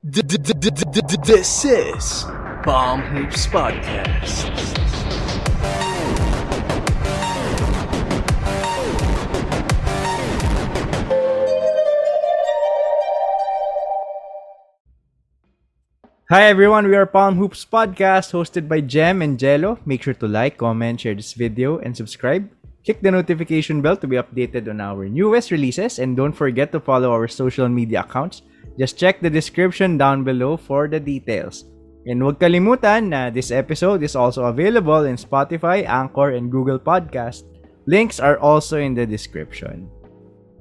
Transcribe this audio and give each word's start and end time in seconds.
This 0.00 1.64
is 1.64 2.24
Bomb 2.62 3.02
Hoops 3.02 3.48
Podcast. 3.48 4.46
Hi 16.30 16.42
everyone, 16.44 16.86
we 16.86 16.94
are 16.94 17.04
Palm 17.04 17.34
Hoops 17.34 17.64
Podcast 17.64 18.30
hosted 18.30 18.68
by 18.68 18.80
Jem 18.80 19.20
and 19.20 19.36
Jello. 19.36 19.80
Make 19.84 20.04
sure 20.04 20.14
to 20.14 20.28
like, 20.28 20.58
comment, 20.58 21.00
share 21.00 21.16
this 21.16 21.32
video, 21.32 21.78
and 21.78 21.96
subscribe. 21.96 22.48
Click 22.84 23.00
the 23.02 23.10
notification 23.10 23.82
bell 23.82 23.96
to 23.96 24.06
be 24.06 24.14
updated 24.14 24.70
on 24.70 24.80
our 24.80 25.08
newest 25.08 25.50
releases 25.50 25.98
and 25.98 26.16
don't 26.16 26.34
forget 26.34 26.70
to 26.70 26.78
follow 26.78 27.10
our 27.10 27.26
social 27.26 27.68
media 27.68 28.02
accounts. 28.02 28.42
Just 28.78 28.94
check 28.94 29.18
the 29.18 29.28
description 29.28 29.98
down 29.98 30.22
below 30.22 30.56
for 30.56 30.86
the 30.86 31.02
details. 31.02 31.66
And 32.06 32.22
huwag 32.22 32.38
kalimutan 32.38 33.10
na 33.10 33.28
this 33.28 33.50
episode 33.50 34.06
is 34.06 34.14
also 34.14 34.46
available 34.46 35.02
in 35.02 35.18
Spotify, 35.18 35.82
Anchor, 35.82 36.30
and 36.30 36.46
Google 36.46 36.78
Podcast. 36.78 37.42
Links 37.90 38.22
are 38.22 38.38
also 38.38 38.78
in 38.78 38.94
the 38.94 39.02
description. 39.04 39.90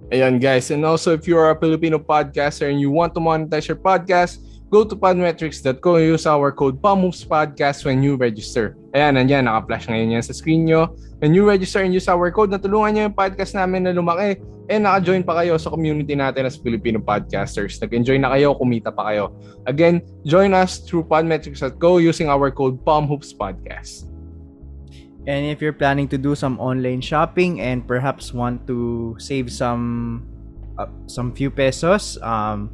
Ayan 0.09 0.41
guys, 0.41 0.71
and 0.71 0.81
also 0.81 1.13
if 1.13 1.27
you 1.27 1.37
are 1.37 1.51
a 1.51 1.59
Filipino 1.59 1.99
podcaster 1.99 2.65
and 2.71 2.81
you 2.81 2.89
want 2.89 3.13
to 3.13 3.21
monetize 3.21 3.67
your 3.67 3.77
podcast, 3.77 4.41
go 4.69 4.83
to 4.83 4.95
podmetrics.co 4.95 5.95
and 5.95 6.05
use 6.05 6.27
our 6.27 6.51
code 6.51 6.81
PAMOVESPODCAST 6.81 7.85
when 7.85 8.03
you 8.03 8.15
register. 8.19 8.75
Ayan, 8.91 9.15
nandiyan, 9.15 9.47
naka-flash 9.47 9.87
ngayon 9.87 10.19
yan 10.19 10.23
sa 10.23 10.35
screen 10.35 10.67
nyo. 10.67 10.91
When 11.23 11.31
you 11.31 11.47
register 11.47 11.81
and 11.81 11.95
use 11.95 12.07
our 12.11 12.27
code, 12.35 12.51
natulungan 12.51 12.91
nyo 12.93 13.01
yung 13.07 13.15
podcast 13.15 13.55
namin 13.55 13.87
na 13.87 13.95
lumaki 13.95 14.37
and 14.67 14.83
naka-join 14.83 15.23
pa 15.23 15.39
kayo 15.39 15.55
sa 15.55 15.71
community 15.71 16.13
natin 16.15 16.43
as 16.43 16.59
Filipino 16.59 16.99
podcasters. 16.99 17.79
Nag-enjoy 17.79 18.19
na 18.19 18.35
kayo, 18.35 18.51
kumita 18.59 18.91
pa 18.91 19.07
kayo. 19.11 19.31
Again, 19.63 20.03
join 20.27 20.51
us 20.51 20.83
through 20.83 21.07
podmetrics.co 21.07 22.03
using 22.03 22.27
our 22.27 22.51
code 22.51 22.83
PAMHOOPSPODCAST. 22.83 24.11
And 25.27 25.51
if 25.51 25.59
you're 25.59 25.75
planning 25.75 26.07
to 26.15 26.17
do 26.17 26.35
some 26.35 26.55
online 26.59 27.03
shopping 27.03 27.59
and 27.59 27.83
perhaps 27.83 28.31
want 28.31 28.63
to 28.71 29.11
save 29.19 29.51
some 29.51 30.23
uh, 30.79 30.87
some 31.03 31.35
few 31.35 31.51
pesos, 31.51 32.15
um, 32.23 32.71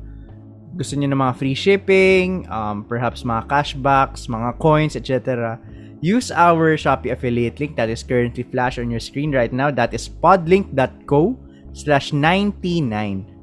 gusto 0.73 0.97
niyo 0.97 1.13
ng 1.13 1.21
mga 1.21 1.33
free 1.37 1.57
shipping, 1.57 2.49
um, 2.49 2.81
perhaps 2.85 3.21
mga 3.21 3.45
cashbacks, 3.45 4.25
mga 4.25 4.57
coins, 4.57 4.97
etc. 4.97 5.57
Use 6.03 6.33
our 6.33 6.75
Shopee 6.75 7.13
affiliate 7.13 7.61
link 7.61 7.77
that 7.77 7.87
is 7.87 8.03
currently 8.03 8.43
flashed 8.43 8.81
on 8.81 8.91
your 8.91 8.99
screen 8.99 9.31
right 9.31 9.53
now. 9.53 9.71
That 9.71 9.93
is 9.93 10.09
podlink.co 10.09 11.37
slash 11.71 12.11
99. 12.11 13.33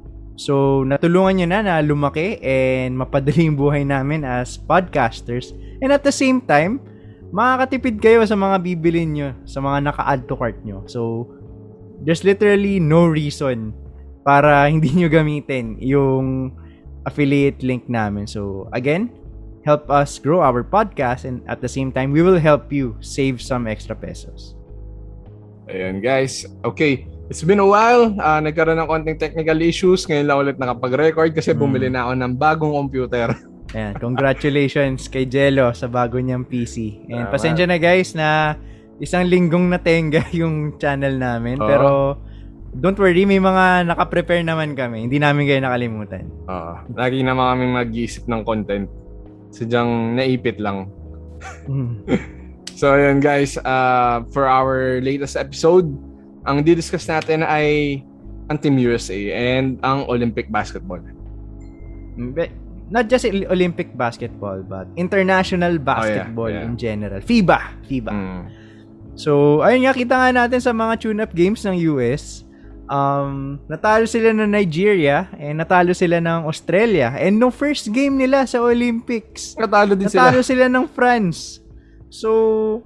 So, 0.41 0.85
natulungan 0.89 1.41
nyo 1.41 1.47
na 1.53 1.61
na 1.61 1.75
lumaki 1.85 2.41
and 2.41 2.97
mapadali 2.97 3.49
yung 3.49 3.57
buhay 3.61 3.85
namin 3.85 4.25
as 4.25 4.57
podcasters. 4.57 5.53
And 5.81 5.93
at 5.93 6.05
the 6.05 6.13
same 6.13 6.41
time, 6.45 6.81
makakatipid 7.31 8.01
kayo 8.01 8.25
sa 8.25 8.35
mga 8.35 8.57
bibili 8.65 9.05
nyo, 9.07 9.37
sa 9.47 9.61
mga 9.63 9.93
naka-add 9.93 10.25
to 10.27 10.35
cart 10.37 10.59
nyo. 10.65 10.85
So, 10.89 11.29
there's 12.03 12.25
literally 12.25 12.81
no 12.81 13.07
reason 13.07 13.77
para 14.25 14.65
hindi 14.73 14.93
nyo 14.97 15.09
gamitin 15.13 15.77
yung 15.81 16.57
affiliate 17.07 17.63
link 17.63 17.89
namin. 17.89 18.27
So, 18.27 18.69
again, 18.73 19.11
help 19.65 19.89
us 19.91 20.19
grow 20.19 20.41
our 20.41 20.65
podcast 20.65 21.25
and 21.25 21.45
at 21.49 21.61
the 21.61 21.69
same 21.69 21.93
time, 21.93 22.13
we 22.13 22.23
will 22.23 22.41
help 22.41 22.73
you 22.73 22.97
save 23.01 23.41
some 23.41 23.69
extra 23.69 23.95
pesos. 23.97 24.57
Ayan 25.71 26.03
guys. 26.03 26.51
Okay, 26.67 27.07
it's 27.31 27.47
been 27.47 27.63
a 27.63 27.67
while. 27.67 28.11
Uh, 28.19 28.43
nagkaroon 28.43 28.81
ng 28.83 28.89
konting 28.91 29.19
technical 29.23 29.55
issues. 29.63 30.03
Ngayon 30.03 30.27
lang 30.27 30.39
ulit 30.43 30.57
nakapag-record 30.59 31.31
kasi 31.31 31.55
bumili 31.55 31.87
na 31.87 32.11
ako 32.11 32.13
ng 32.19 32.33
bagong 32.35 32.75
computer. 32.75 33.31
Ayan, 33.71 33.95
congratulations 34.03 35.07
kay 35.07 35.31
Jello 35.31 35.71
sa 35.71 35.87
bago 35.87 36.19
niyang 36.19 36.43
PC. 36.43 37.07
And 37.07 37.31
Tama. 37.31 37.33
pasensya 37.39 37.67
na 37.71 37.79
guys 37.79 38.19
na 38.19 38.59
isang 38.99 39.31
linggong 39.31 39.71
natenga 39.71 40.27
yung 40.41 40.75
channel 40.83 41.15
namin. 41.15 41.63
Oo. 41.63 41.69
Pero 41.71 41.91
don't 42.79 42.99
worry, 42.99 43.27
may 43.27 43.43
mga 43.43 43.91
naka-prepare 43.91 44.47
naman 44.47 44.79
kami. 44.79 45.11
Hindi 45.11 45.19
namin 45.19 45.47
kayo 45.47 45.61
nakalimutan. 45.63 46.25
Oo. 46.47 46.75
lagi 46.95 47.23
naman 47.27 47.59
kami 47.59 47.65
mag-iisip 47.75 48.31
ng 48.31 48.43
content. 48.47 48.87
Sadyang 49.51 50.15
naipit 50.15 50.63
lang. 50.63 50.87
Mm. 51.67 51.95
So 52.81 52.97
ayun 52.97 53.21
guys, 53.21 53.61
uh, 53.61 54.25
for 54.33 54.49
our 54.49 55.05
latest 55.05 55.37
episode, 55.37 55.85
ang 56.49 56.65
didiscuss 56.65 57.05
natin 57.13 57.45
ay 57.45 58.01
ang 58.49 58.57
Team 58.57 58.81
USA 58.81 59.21
and 59.37 59.77
ang 59.85 60.09
Olympic 60.09 60.49
basketball. 60.49 60.97
But 62.17 62.49
not 62.89 63.13
just 63.13 63.29
Olympic 63.29 63.93
basketball, 63.93 64.65
but 64.65 64.89
international 64.97 65.77
basketball 65.77 66.49
yeah. 66.49 66.65
in 66.65 66.81
general. 66.81 67.21
FIBA. 67.21 67.85
FIBA. 67.85 68.13
Mm. 68.17 68.43
So, 69.15 69.61
ayun 69.61 69.85
nga, 69.85 69.93
kita 69.93 70.15
nga 70.17 70.31
natin 70.33 70.65
sa 70.65 70.73
mga 70.73 71.05
tune-up 71.05 71.37
games 71.37 71.61
ng 71.69 71.77
US, 71.95 72.49
um, 72.91 73.63
natalo 73.71 74.05
sila 74.05 74.35
ng 74.35 74.51
Nigeria, 74.51 75.31
and 75.39 75.63
natalo 75.63 75.95
sila 75.95 76.19
ng 76.19 76.45
Australia. 76.45 77.15
And 77.15 77.39
nung 77.39 77.55
first 77.55 77.89
game 77.95 78.19
nila 78.19 78.45
sa 78.45 78.59
Olympics, 78.59 79.55
Natalo 79.55 79.95
din 79.95 80.11
natalo 80.11 80.43
sila. 80.43 80.67
sila 80.67 80.67
ng 80.67 80.85
France. 80.91 81.63
So, 82.11 82.83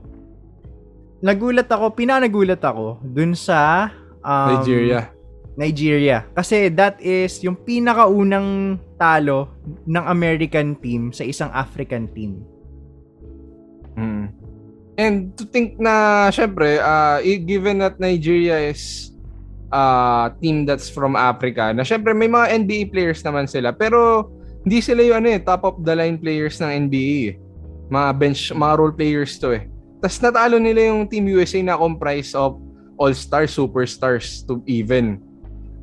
nagulat 1.25 1.73
ako, 1.73 1.97
pinanagulat 1.97 2.61
ako 2.61 3.01
dun 3.01 3.33
sa 3.33 3.89
um, 4.21 4.61
Nigeria. 4.61 5.09
Nigeria. 5.57 6.29
Kasi 6.37 6.69
that 6.75 7.01
is 7.01 7.41
yung 7.41 7.57
pinakaunang 7.57 8.77
talo 9.01 9.55
ng 9.89 10.05
American 10.05 10.77
team 10.77 11.15
sa 11.15 11.25
isang 11.25 11.49
African 11.55 12.11
team. 12.13 12.43
Mm. 13.95 14.27
And 14.95 15.15
to 15.39 15.47
think 15.47 15.79
na, 15.79 16.27
syempre, 16.31 16.79
uh, 16.79 17.23
i- 17.23 17.43
given 17.43 17.79
that 17.81 17.99
Nigeria 17.99 18.59
is 18.61 19.14
uh, 19.75 20.31
team 20.39 20.63
that's 20.63 20.87
from 20.87 21.19
Africa, 21.19 21.75
na 21.75 21.83
syempre 21.83 22.15
may 22.15 22.31
mga 22.31 22.63
NBA 22.63 22.95
players 22.95 23.27
naman 23.27 23.51
sila, 23.51 23.75
pero 23.75 24.31
hindi 24.63 24.79
sila 24.79 25.03
yung 25.03 25.27
ano 25.27 25.29
eh, 25.35 25.43
top 25.43 25.67
of 25.67 25.83
the 25.83 25.93
line 25.93 26.17
players 26.17 26.63
ng 26.63 26.89
NBA 26.89 27.15
eh. 27.29 27.37
Mga 27.91 28.09
bench, 28.17 28.41
mga 28.55 28.75
role 28.79 28.95
players 28.95 29.37
to 29.43 29.53
eh. 29.53 29.67
Tapos 30.01 30.23
natalo 30.23 30.57
nila 30.57 30.89
yung 30.89 31.05
Team 31.05 31.29
USA 31.29 31.61
na 31.61 31.77
comprised 31.77 32.33
of 32.33 32.57
all-stars, 32.97 33.53
superstars 33.53 34.47
to 34.47 34.63
even. 34.65 35.21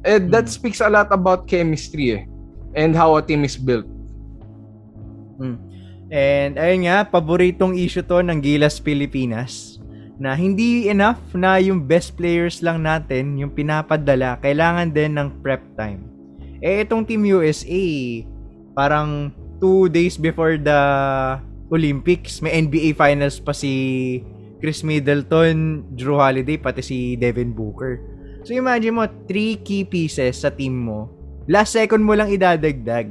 And 0.01 0.33
that 0.33 0.49
Mm. 0.49 0.55
speaks 0.55 0.81
a 0.81 0.89
lot 0.89 1.13
about 1.13 1.45
chemistry 1.45 2.17
eh. 2.17 2.23
And 2.73 2.97
how 2.97 3.19
a 3.19 3.21
team 3.21 3.45
is 3.45 3.53
built. 3.59 3.85
And 6.09 6.57
ayun 6.57 6.89
nga, 6.89 7.05
paboritong 7.05 7.77
issue 7.77 8.01
to 8.01 8.25
ng 8.25 8.41
Gilas 8.41 8.81
Pilipinas 8.81 9.70
na 10.21 10.37
hindi 10.37 10.85
enough 10.85 11.17
na 11.33 11.57
yung 11.57 11.81
best 11.89 12.13
players 12.13 12.61
lang 12.61 12.85
natin 12.85 13.41
yung 13.41 13.49
pinapadala, 13.49 14.37
kailangan 14.37 14.93
din 14.93 15.17
ng 15.17 15.41
prep 15.41 15.65
time. 15.73 16.05
Eh 16.61 16.85
itong 16.85 17.09
Team 17.09 17.25
USA, 17.25 17.81
parang 18.77 19.33
two 19.57 19.89
days 19.89 20.21
before 20.21 20.61
the 20.61 20.81
Olympics, 21.73 22.37
may 22.45 22.53
NBA 22.53 22.93
Finals 22.93 23.41
pa 23.41 23.49
si 23.49 24.21
Chris 24.61 24.85
Middleton, 24.85 25.81
Drew 25.97 26.21
Holiday, 26.21 26.61
pati 26.61 26.85
si 26.85 27.17
Devin 27.17 27.49
Booker. 27.49 27.97
So 28.45 28.53
imagine 28.53 29.01
mo, 29.01 29.09
three 29.25 29.57
key 29.57 29.89
pieces 29.89 30.45
sa 30.45 30.53
team 30.53 30.85
mo, 30.85 31.09
last 31.49 31.73
second 31.73 32.05
mo 32.05 32.13
lang 32.13 32.29
idadagdag. 32.29 33.09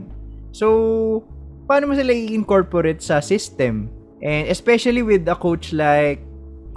So, 0.54 1.26
paano 1.66 1.90
mo 1.90 1.94
sila 1.98 2.14
i-incorporate 2.14 3.02
sa 3.02 3.18
system? 3.18 3.90
And 4.22 4.46
especially 4.46 5.02
with 5.02 5.26
a 5.26 5.34
coach 5.34 5.74
like 5.74 6.29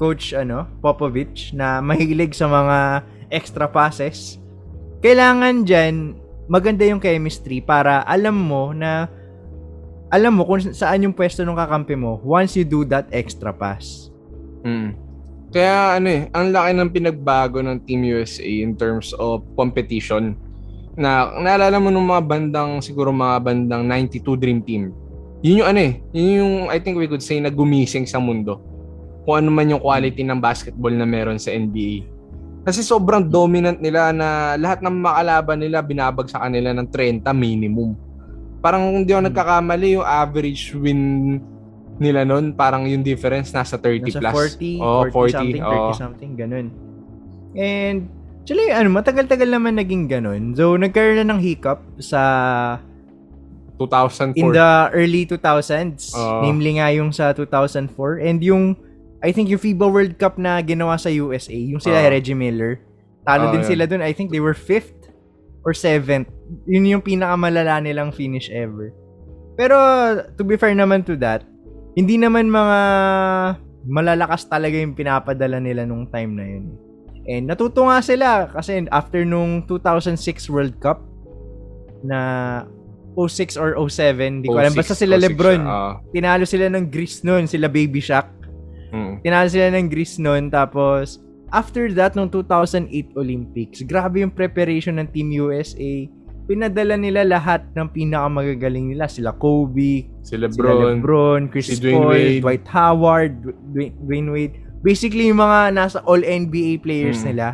Coach 0.03 0.36
ano, 0.36 0.68
Popovich 0.84 1.56
na 1.56 1.80
mahilig 1.80 2.36
sa 2.36 2.52
mga 2.52 3.08
extra 3.31 3.72
passes. 3.72 4.36
Kailangan 5.00 5.64
dyan 5.64 6.19
maganda 6.52 6.84
yung 6.84 7.00
chemistry 7.00 7.64
para 7.64 8.03
alam 8.03 8.36
mo 8.36 8.75
na 8.75 9.08
alam 10.12 10.36
mo 10.36 10.44
kung 10.44 10.60
saan 10.60 11.07
yung 11.07 11.16
pwesto 11.16 11.48
ng 11.48 11.56
kakampi 11.56 11.95
mo 11.95 12.19
once 12.19 12.60
you 12.60 12.68
do 12.68 12.83
that 12.83 13.07
extra 13.16 13.56
pass. 13.56 14.12
Mm. 14.68 15.00
Kaya 15.56 16.01
ano 16.01 16.07
eh, 16.12 16.22
ang 16.36 16.51
laki 16.51 16.72
ng 16.75 16.89
pinagbago 16.92 17.63
ng 17.63 17.80
Team 17.88 18.04
USA 18.12 18.44
in 18.44 18.75
terms 18.75 19.16
of 19.16 19.45
competition. 19.56 20.36
Na 21.00 21.31
naalala 21.39 21.80
mo 21.80 21.89
nung 21.89 22.12
mga 22.12 22.25
bandang 22.28 22.83
siguro 22.83 23.10
mga 23.16 23.39
bandang 23.39 23.88
92 23.88 24.36
Dream 24.36 24.60
Team. 24.60 24.92
Yun 25.45 25.63
yung 25.63 25.68
ano 25.72 25.80
eh, 25.80 25.94
yun 26.12 26.30
yung 26.44 26.54
I 26.68 26.78
think 26.83 27.00
we 27.00 27.07
could 27.07 27.24
say 27.24 27.39
na 27.39 27.54
gumising 27.54 28.04
sa 28.04 28.19
mundo. 28.19 28.73
Kung 29.24 29.36
ano 29.40 29.50
man 29.50 29.72
yung 29.72 29.80
quality 29.80 30.22
ng 30.24 30.40
basketball 30.40 30.92
na 30.92 31.08
meron 31.08 31.40
sa 31.40 31.52
NBA. 31.52 32.04
Kasi 32.64 32.80
sobrang 32.80 33.28
dominant 33.28 33.80
nila 33.80 34.16
na 34.16 34.56
lahat 34.56 34.80
ng 34.80 34.96
makalaban 35.04 35.60
nila 35.60 35.84
binabagsakan 35.84 36.52
nila 36.52 36.72
ng 36.75 36.88
30 36.92 37.24
minimum. 37.36 37.96
Parang 38.64 38.88
kung 38.88 39.04
di 39.04 39.12
ako 39.12 39.28
nagkakamali, 39.28 40.00
yung 40.00 40.08
average 40.08 40.72
win 40.72 41.02
nila 42.00 42.24
nun, 42.24 42.56
parang 42.56 42.88
yung 42.88 43.04
difference 43.04 43.52
nasa 43.52 43.75
30 43.75 44.08
Nasa 44.08 44.20
plus. 44.24 44.56
40, 44.56 44.80
Oo, 44.80 45.02
40, 45.12 45.36
something, 45.36 45.62
30 45.62 45.68
oo. 45.68 45.92
something, 45.94 46.31
ganun. 46.40 46.68
And, 47.54 48.08
actually, 48.42 48.72
ano, 48.72 48.90
matagal-tagal 48.96 49.50
naman 49.52 49.76
naging 49.76 50.08
ganun. 50.08 50.56
So, 50.56 50.80
nagkaroon 50.80 51.22
na 51.22 51.36
ng 51.36 51.44
hiccup 51.44 51.84
sa 52.00 52.22
2004. 53.78 54.40
in 54.40 54.56
the 54.56 54.72
early 54.96 55.28
2000s. 55.28 56.16
Oo. 56.16 56.42
namely 56.48 56.80
nga 56.80 56.88
yung 56.96 57.12
sa 57.12 57.36
2004. 57.36 58.24
And 58.24 58.40
yung, 58.40 58.80
I 59.24 59.31
think 59.31 59.48
yung 59.48 59.64
FIBA 59.64 59.88
World 59.88 60.16
Cup 60.20 60.36
na 60.36 60.60
ginawa 60.60 61.00
sa 61.00 61.08
USA, 61.08 61.56
yung 61.56 61.80
sila 61.80 62.04
Oo. 62.04 62.12
Reggie 62.12 62.36
Miller, 62.36 62.84
talo 63.24 63.48
Oo, 63.50 63.54
din 63.56 63.64
yun. 63.64 63.70
sila 63.72 63.84
dun. 63.88 64.04
I 64.04 64.12
think 64.12 64.36
they 64.36 64.44
were 64.44 64.54
fifth 64.54 65.08
or 65.64 65.72
seventh. 65.72 66.28
Yun 66.68 67.00
yung 67.00 67.04
pinakamalala 67.04 67.80
nilang 67.80 68.12
finish 68.12 68.52
ever. 68.52 68.92
Pero, 69.56 69.78
to 70.36 70.44
be 70.44 70.60
fair 70.60 70.75
naman 70.75 71.08
to 71.08 71.16
that, 71.16 71.48
hindi 71.96 72.20
naman 72.20 72.52
mga 72.52 72.80
malalakas 73.88 74.44
talaga 74.44 74.75
yung 74.75 74.92
pinapadala 74.92 75.64
nila 75.64 75.88
nung 75.88 76.04
time 76.12 76.36
na 76.36 76.44
yun. 76.44 76.66
And 77.24 77.48
natuto 77.48 77.88
nga 77.88 78.04
sila 78.04 78.52
kasi 78.52 78.84
after 78.92 79.24
nung 79.24 79.64
2006 79.72 80.52
World 80.52 80.76
Cup 80.84 81.00
na 82.04 82.19
06 83.16 83.56
or 83.56 83.80
07, 83.80 84.44
hindi 84.44 84.52
ko 84.52 84.60
alam. 84.60 84.76
06, 84.76 84.80
Basta 84.84 84.96
sila 84.98 85.16
06 85.16 85.31
Lebron. 85.31 85.62
siya, 85.64 85.72
ah. 85.72 85.94
Tinalo 86.12 86.44
sila 86.44 86.66
ng 86.68 86.92
Greece 86.92 87.24
noon, 87.24 87.48
sila 87.48 87.72
Baby 87.72 88.04
Shaq. 88.04 88.43
Mm. 88.94 89.25
Tinalo 89.25 89.48
sila 89.50 89.68
ng 89.74 89.88
Greece 89.90 90.22
noon. 90.22 90.48
Tapos, 90.48 91.18
after 91.50 91.90
that, 91.92 92.13
nung 92.13 92.30
2008 92.30 92.86
Olympics, 93.18 93.81
grabe 93.81 94.22
yung 94.22 94.30
preparation 94.30 95.01
ng 95.01 95.10
Team 95.10 95.34
USA. 95.34 96.06
Pinadala 96.44 97.00
nila 97.00 97.24
lahat 97.24 97.66
ng 97.74 97.88
pinakamagagaling 97.90 98.94
nila. 98.94 99.07
Sila 99.07 99.34
Kobe, 99.34 100.12
Si 100.22 100.36
sila 100.36 100.45
Lebron. 100.45 101.00
LeBron, 101.00 101.42
Chris 101.50 101.72
si 101.72 101.80
Dwayne 101.80 101.98
Paul, 101.98 102.12
Wade. 102.12 102.42
Dwight 102.44 102.66
Howard, 102.69 103.34
Dwayne, 103.74 103.95
Dwayne 104.04 104.30
Wade. 104.30 104.56
Basically, 104.84 105.31
yung 105.31 105.40
mga 105.40 105.72
nasa 105.72 106.04
all-NBA 106.04 106.84
players 106.84 107.24
Hmm. 107.24 107.31
nila, 107.31 107.48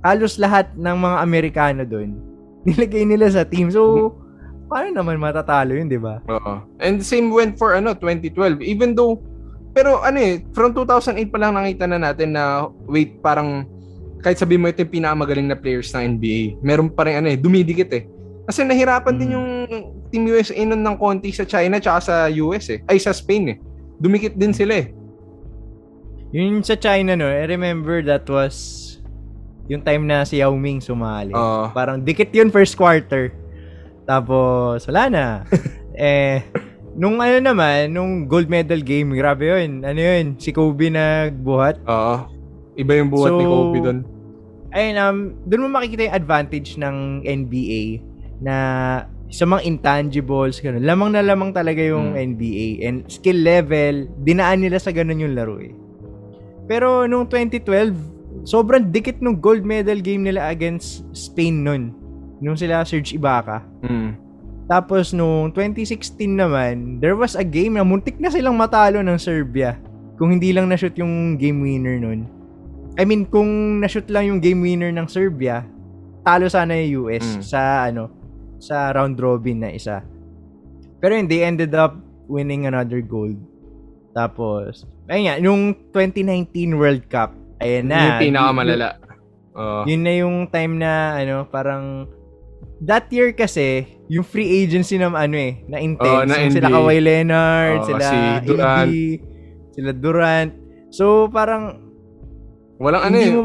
halos 0.00 0.40
lahat 0.40 0.72
ng 0.74 0.96
mga 0.96 1.16
Amerikano 1.20 1.82
doon, 1.84 2.16
nilagay 2.68 3.04
nila 3.04 3.28
sa 3.28 3.44
team. 3.44 3.68
So, 3.68 4.16
paano 4.72 4.96
naman 4.96 5.20
matatalo 5.20 5.76
yun, 5.76 5.92
di 5.92 6.00
ba? 6.00 6.24
Oo. 6.24 6.64
And 6.80 7.04
same 7.04 7.28
went 7.28 7.60
for 7.60 7.76
ano 7.76 7.92
2012. 7.92 8.64
Even 8.64 8.96
though 8.96 9.20
pero 9.70 10.02
ano 10.02 10.18
eh, 10.18 10.42
from 10.52 10.74
2008 10.74 11.30
pa 11.30 11.38
lang 11.38 11.54
nakita 11.54 11.86
na 11.86 11.98
natin 11.98 12.34
na 12.34 12.66
wait, 12.86 13.22
parang 13.22 13.66
kahit 14.20 14.36
sabi 14.36 14.60
mo 14.60 14.68
ito 14.68 14.84
yung 14.84 14.92
pinakamagaling 14.92 15.48
na 15.48 15.56
players 15.56 15.94
ng 15.96 16.18
NBA, 16.18 16.60
meron 16.60 16.92
pa 16.92 17.08
rin 17.08 17.24
ano 17.24 17.28
eh, 17.32 17.38
dumidikit 17.40 17.90
eh. 17.94 18.04
Kasi 18.44 18.66
nahirapan 18.66 19.14
din 19.16 19.30
Mm. 19.30 19.36
yung 19.36 19.48
Team 20.10 20.26
USA 20.26 20.58
nun 20.66 20.82
ng 20.82 20.96
konti 20.98 21.30
sa 21.30 21.46
China 21.46 21.78
tsaka 21.78 21.98
sa 22.02 22.14
US 22.42 22.66
eh. 22.74 22.82
Ay, 22.90 22.98
sa 22.98 23.14
Spain 23.14 23.54
eh. 23.54 23.56
Dumikit 24.02 24.34
din 24.34 24.50
sila 24.50 24.74
eh. 24.82 24.90
Yun 26.34 26.62
sa 26.66 26.74
China, 26.74 27.14
no, 27.14 27.30
I 27.30 27.46
remember 27.46 28.02
that 28.06 28.26
was 28.26 28.98
yung 29.70 29.86
time 29.86 30.10
na 30.10 30.26
si 30.26 30.42
Yao 30.42 30.54
Ming 30.58 30.82
sumali. 30.82 31.30
Oo. 31.30 31.70
Parang 31.70 32.02
dikit 32.02 32.34
yun 32.34 32.50
first 32.50 32.74
quarter. 32.74 33.30
Tapos, 34.02 34.82
wala 34.90 35.02
na. 35.06 35.24
eh, 35.94 36.42
nung 36.96 37.22
ano 37.22 37.38
naman, 37.38 37.94
nung 37.94 38.26
gold 38.26 38.50
medal 38.50 38.80
game, 38.82 39.14
grabe 39.14 39.46
yun. 39.46 39.82
Ano 39.86 40.00
yun, 40.00 40.34
si 40.38 40.50
Kobe 40.50 40.90
nagbuhat. 40.90 41.82
Oo. 41.86 42.16
Iba 42.78 42.92
yung 42.98 43.10
buhat 43.10 43.36
ni 43.36 43.44
So, 43.44 43.50
Kobe 43.50 43.78
doon. 43.82 43.98
Ayun, 44.70 44.96
um, 45.02 45.18
doon 45.50 45.62
mo 45.66 45.68
makikita 45.82 46.06
yung 46.06 46.16
advantage 46.16 46.78
ng 46.78 46.96
NBA 47.26 47.82
na 48.40 48.56
sa 49.30 49.46
mga 49.46 49.62
intangibles, 49.62 50.58
ganun. 50.58 50.82
Lamang 50.82 51.14
na 51.14 51.22
lamang 51.22 51.54
talaga 51.54 51.78
yung 51.82 52.14
Hmm. 52.14 52.34
NBA. 52.34 52.82
And 52.82 53.06
skill 53.06 53.38
level, 53.42 54.10
dinaan 54.26 54.62
nila 54.62 54.82
sa 54.82 54.90
ganun 54.90 55.22
yung 55.22 55.34
laro 55.38 55.62
eh. 55.62 55.70
Pero 56.66 57.06
nung 57.06 57.26
2012, 57.26 57.94
sobrang 58.46 58.90
dikit 58.90 59.18
nung 59.22 59.38
gold 59.38 59.62
medal 59.62 59.98
game 60.02 60.26
nila 60.26 60.50
against 60.50 61.06
Spain 61.14 61.62
nun. 61.62 61.94
Nung 62.38 62.58
sila 62.58 62.86
Serge 62.86 63.14
Ibaka. 63.14 63.62
Mm. 63.86 64.29
Tapos 64.70 65.10
nung 65.10 65.50
2016 65.50 66.30
naman, 66.30 67.02
there 67.02 67.18
was 67.18 67.34
a 67.34 67.42
game 67.42 67.74
na 67.74 67.82
muntik 67.82 68.22
na 68.22 68.30
silang 68.30 68.54
matalo 68.54 69.02
ng 69.02 69.18
Serbia. 69.18 69.74
Kung 70.14 70.30
hindi 70.30 70.54
lang 70.54 70.70
na-shoot 70.70 70.94
yung 70.94 71.34
game 71.34 71.58
winner 71.58 71.98
nun. 71.98 72.30
I 72.94 73.02
mean, 73.02 73.26
kung 73.26 73.82
na-shoot 73.82 74.06
lang 74.06 74.30
yung 74.30 74.38
game 74.38 74.62
winner 74.62 74.94
ng 74.94 75.10
Serbia, 75.10 75.66
talo 76.22 76.46
sana 76.46 76.78
yung 76.78 77.10
US 77.10 77.26
Mm. 77.26 77.42
sa 77.42 77.60
ano, 77.90 78.14
sa 78.62 78.94
round 78.94 79.18
robin 79.18 79.66
na 79.66 79.74
isa. 79.74 80.06
Pero 81.02 81.18
hindi, 81.18 81.42
ended 81.42 81.74
up 81.74 81.98
winning 82.30 82.70
another 82.70 83.02
gold. 83.02 83.40
Tapos, 84.14 84.86
ayun 85.10 85.24
nga, 85.26 85.36
yung 85.40 85.60
2019 85.90 86.78
World 86.78 87.10
Cup, 87.10 87.34
ayun 87.58 87.90
na. 87.90 87.98
yung 88.06 88.22
pinakamalala. 88.30 88.88
Oo. 89.50 89.82
Yun 89.82 90.02
na 90.04 90.12
yung 90.14 90.36
time 90.46 90.78
na 90.78 91.18
ano, 91.18 91.48
parang 91.50 92.06
that 92.80 93.06
year 93.08 93.30
kasi 93.30 93.84
yung 94.06 94.22
free 94.22 94.64
agency 94.64 94.96
ng 94.96 95.12
ano 95.12 95.36
eh, 95.36 95.62
na 95.64 95.78
intense. 95.78 96.02
Oo, 96.02 96.26
na 96.26 96.34
Yung 96.38 96.52
sila. 96.52 96.68
Kawhi 96.68 96.98
Leonard, 96.98 97.78
Oo, 97.78 97.86
sila 97.86 98.02
si 98.02 98.16
AD, 98.16 98.44
Durant. 98.44 98.90
sila 99.70 99.90
Durant. 99.92 100.50
So 100.90 101.04
parang 101.26 101.86
Walang 102.76 103.02
ano 103.04 103.14
hindi 103.14 103.28
eh. 103.28 103.36
mo 103.36 103.42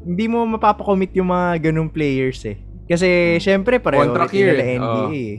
hindi 0.00 0.24
mo 0.26 0.38
mapapakomit 0.48 1.12
yung 1.12 1.28
mga 1.28 1.68
ganung 1.68 1.88
players 1.88 2.40
eh. 2.44 2.56
Kasi 2.86 3.06
syempre 3.38 3.76
pareho 3.76 4.02
Hmm. 4.02 4.10
Contract 4.10 4.32
year 4.32 4.54
nila. 4.54 4.64
NBA 4.78 5.12
eh. 5.12 5.36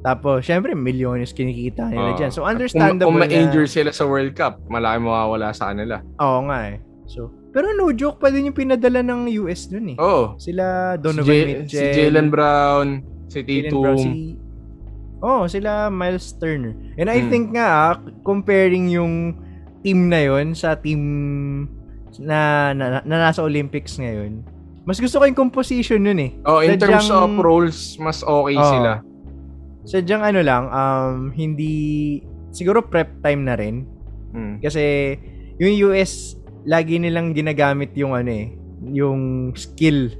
Tapos 0.00 0.42
syempre 0.42 0.74
milyones 0.74 1.30
kinikita 1.30 1.86
nila 1.86 2.12
Oo. 2.12 2.18
dyan. 2.18 2.28
So 2.28 2.42
Kung, 2.42 2.50
understandable 2.50 3.06
kung 3.06 3.16
na. 3.16 3.24
ma-injure 3.24 3.64
sila 3.64 3.88
sa 3.88 4.04
World 4.04 4.32
Cup, 4.32 4.60
malaki 4.66 4.98
mawawala 4.98 5.52
sa 5.52 5.70
kanila. 5.70 6.02
Oo 6.18 6.44
nga 6.44 6.58
eh. 6.68 6.76
So, 7.06 7.28
pero 7.54 7.70
no 7.70 7.88
joke 7.88 8.18
pa 8.18 8.28
din 8.28 8.50
yung 8.50 8.58
pinadala 8.58 8.98
ng 9.00 9.30
US 9.40 9.64
dun 9.64 9.86
eh. 9.88 9.96
Oo. 9.96 10.34
Sila 10.36 10.64
Si, 10.92 11.00
Donovan 11.00 11.30
J- 11.30 11.46
Mitchell. 11.46 11.70
si 11.70 11.84
Jalen 11.94 12.28
Brown, 12.28 12.86
si 13.28 13.38
Tatum. 13.40 13.94
Si- 13.96 14.36
Oh, 15.20 15.46
sila 15.46 15.88
Miles 15.88 16.36
Turner. 16.36 16.76
And 16.96 17.08
I 17.08 17.16
Hmm. 17.18 17.30
think 17.30 17.44
nga, 17.50 17.64
ah, 17.64 17.94
comparing 18.20 18.92
yung 18.92 19.40
team 19.80 20.12
na 20.12 20.20
yon 20.20 20.52
sa 20.52 20.76
team 20.76 21.00
na, 22.14 22.40
na, 22.70 23.00
na 23.00 23.16
nasa 23.22 23.40
Olympics 23.40 23.96
ngayon, 23.96 24.44
mas 24.84 25.00
gusto 25.00 25.16
ko 25.16 25.24
yung 25.24 25.38
composition 25.38 25.98
nun 25.98 26.20
eh. 26.20 26.36
Oh, 26.44 26.60
in 26.60 26.76
terms 26.76 27.08
Sadyang- 27.08 27.16
of 27.16 27.40
roles, 27.40 27.96
mas 27.96 28.20
okay 28.20 28.52
Oo. 28.52 28.68
sila. 28.68 28.92
Sadyang 29.82 30.22
ano 30.22 30.40
lang, 30.40 30.64
um, 30.66 31.16
hindi, 31.30 32.20
siguro 32.50 32.80
prep 32.80 33.20
time 33.20 33.42
na 33.42 33.56
rin. 33.56 33.88
Mm. 34.30 34.60
Kasi 34.60 35.16
yung 35.56 35.88
US, 35.88 36.36
lagi 36.64 36.96
nilang 36.96 37.36
ginagamit 37.36 37.92
yung 37.94 38.16
ano 38.16 38.30
eh, 38.32 38.52
yung 38.92 39.52
skill. 39.56 40.12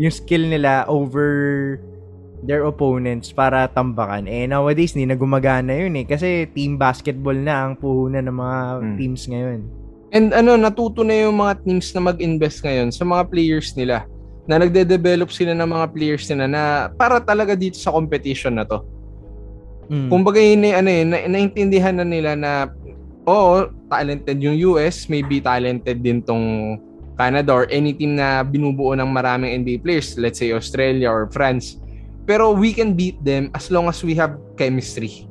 Yung 0.00 0.12
skill 0.12 0.48
nila 0.48 0.88
over 0.88 1.76
their 2.44 2.64
opponents 2.64 3.32
para 3.32 3.68
tambakan. 3.68 4.24
Eh 4.24 4.48
nowadays, 4.48 4.96
hindi 4.96 5.12
na 5.12 5.16
gumagana 5.16 5.76
yun 5.76 5.96
eh. 6.00 6.08
Kasi 6.08 6.48
team 6.56 6.80
basketball 6.80 7.36
na 7.36 7.68
ang 7.68 7.76
puhunan 7.76 8.24
ng 8.24 8.36
mga 8.36 8.58
Hmm. 8.80 8.96
teams 8.96 9.22
ngayon. 9.28 9.60
And 10.10 10.34
ano, 10.34 10.56
natuto 10.58 11.04
na 11.06 11.14
yung 11.14 11.38
mga 11.38 11.62
teams 11.62 11.92
na 11.94 12.00
mag-invest 12.02 12.64
ngayon 12.64 12.88
sa 12.90 13.04
mga 13.06 13.28
players 13.30 13.76
nila. 13.76 14.08
Na 14.48 14.58
nagde-develop 14.58 15.30
sila 15.30 15.54
ng 15.54 15.68
mga 15.68 15.86
players 15.94 16.24
nila 16.32 16.44
na 16.50 16.62
para 16.96 17.22
talaga 17.22 17.54
dito 17.54 17.78
sa 17.78 17.94
competition 17.94 18.58
na 18.58 18.64
to. 18.66 18.82
Mm. 19.90 20.08
Kumbaga 20.10 20.40
yun 20.40 20.64
eh, 20.66 20.74
ano 20.74 20.90
eh, 20.90 21.02
na, 21.06 21.16
naintindihan 21.28 21.94
na 21.94 22.06
nila 22.06 22.34
na 22.34 22.72
oo, 23.26 23.68
talented 23.90 24.38
yung 24.38 24.56
US, 24.72 25.10
maybe 25.10 25.42
talented 25.42 26.00
din 26.00 26.22
tong 26.22 26.78
Canada 27.18 27.52
or 27.52 27.66
any 27.68 27.92
team 27.92 28.16
na 28.16 28.40
binubuo 28.40 28.96
ng 28.96 29.10
maraming 29.10 29.52
NBA 29.60 29.82
players, 29.84 30.16
let's 30.16 30.40
say 30.40 30.54
Australia 30.54 31.10
or 31.10 31.28
France. 31.28 31.76
Pero 32.24 32.54
we 32.54 32.70
can 32.70 32.94
beat 32.94 33.18
them 33.26 33.50
as 33.52 33.68
long 33.68 33.90
as 33.90 34.00
we 34.00 34.14
have 34.14 34.38
chemistry. 34.56 35.26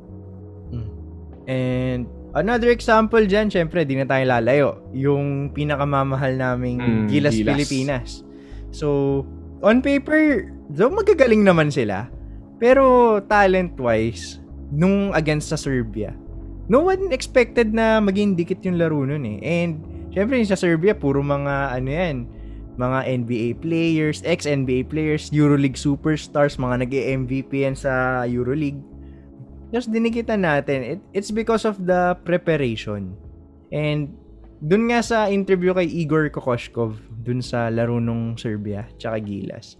And 1.50 2.06
another 2.38 2.70
example 2.70 3.26
dyan, 3.26 3.50
syempre, 3.50 3.82
di 3.82 3.98
na 3.98 4.06
tayo 4.06 4.22
lalayo. 4.22 4.86
Yung 4.94 5.50
pinakamamahal 5.50 6.38
naming 6.38 6.78
Mm, 6.78 7.04
Gilas, 7.10 7.34
Gilas. 7.34 7.50
Pilipinas. 7.50 8.08
So, 8.70 9.26
on 9.58 9.82
paper, 9.82 10.46
though 10.70 10.94
magagaling 10.94 11.42
naman 11.42 11.74
sila. 11.74 12.06
Pero 12.62 13.18
talent-wise, 13.26 14.38
nung 14.70 15.10
against 15.10 15.50
sa 15.50 15.58
Serbia, 15.58 16.14
no 16.70 16.86
one 16.86 17.10
expected 17.10 17.74
na 17.74 17.98
maging 17.98 18.38
dikit 18.38 18.62
yung 18.62 18.78
laro 18.78 19.02
nun 19.02 19.26
eh. 19.26 19.42
And, 19.42 19.82
syempre, 20.14 20.38
sa 20.46 20.54
Serbia, 20.54 20.94
puro 20.94 21.18
mga, 21.18 21.74
ano 21.74 21.90
yan, 21.90 22.16
mga 22.78 22.98
NBA 23.26 23.48
players, 23.58 24.22
ex-NBA 24.22 24.86
players, 24.86 25.34
Euroleague 25.34 25.76
superstars, 25.76 26.56
mga 26.56 26.86
nag 26.86 26.92
mvp 27.26 27.50
yan 27.50 27.74
sa 27.74 28.22
Euroleague. 28.24 28.78
Just 29.74 29.90
dinikitan 29.90 30.46
natin. 30.46 30.96
It, 30.96 31.00
it's 31.10 31.34
because 31.34 31.66
of 31.66 31.82
the 31.82 32.14
preparation. 32.22 33.18
And 33.74 34.14
dun 34.62 34.88
nga 34.94 35.02
sa 35.02 35.26
interview 35.26 35.74
kay 35.74 35.90
Igor 35.90 36.30
Kokoshkov, 36.30 37.02
dun 37.26 37.42
sa 37.42 37.66
laro 37.68 37.98
nung 37.98 38.38
Serbia, 38.38 38.86
tsaka 38.96 39.18
Gilas. 39.26 39.74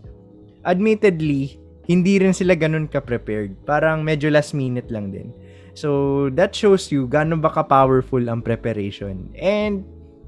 Admittedly, 0.66 1.56
hindi 1.86 2.18
rin 2.18 2.34
sila 2.34 2.58
ganun 2.58 2.90
ka-prepared. 2.90 3.54
Parang 3.64 4.02
medyo 4.02 4.28
last 4.28 4.52
minute 4.52 4.90
lang 4.90 5.14
din. 5.14 5.30
So, 5.80 6.28
that 6.36 6.52
shows 6.52 6.92
you 6.92 7.08
gano'n 7.08 7.40
ba 7.40 7.48
ka-powerful 7.48 8.20
ang 8.28 8.44
preparation. 8.44 9.32
And 9.40 9.80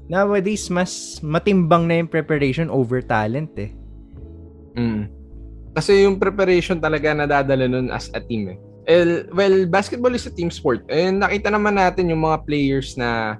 nowadays, 0.09 0.65
mas 0.73 1.21
matimbang 1.21 1.85
na 1.85 2.01
yung 2.01 2.09
preparation 2.09 2.73
over 2.73 3.05
talent 3.05 3.53
eh. 3.61 3.69
Mm. 4.73 5.13
Kasi 5.77 6.09
yung 6.09 6.17
preparation 6.17 6.81
talaga 6.81 7.13
nadadala 7.13 7.69
nun 7.69 7.93
as 7.93 8.09
a 8.17 8.21
team 8.25 8.49
eh. 8.49 8.57
El, 8.89 9.29
well, 9.31 9.69
basketball 9.69 10.17
is 10.17 10.25
a 10.25 10.33
team 10.33 10.49
sport. 10.49 10.89
And 10.89 11.21
nakita 11.21 11.53
naman 11.53 11.77
natin 11.77 12.09
yung 12.09 12.25
mga 12.25 12.49
players 12.49 12.97
na 12.97 13.37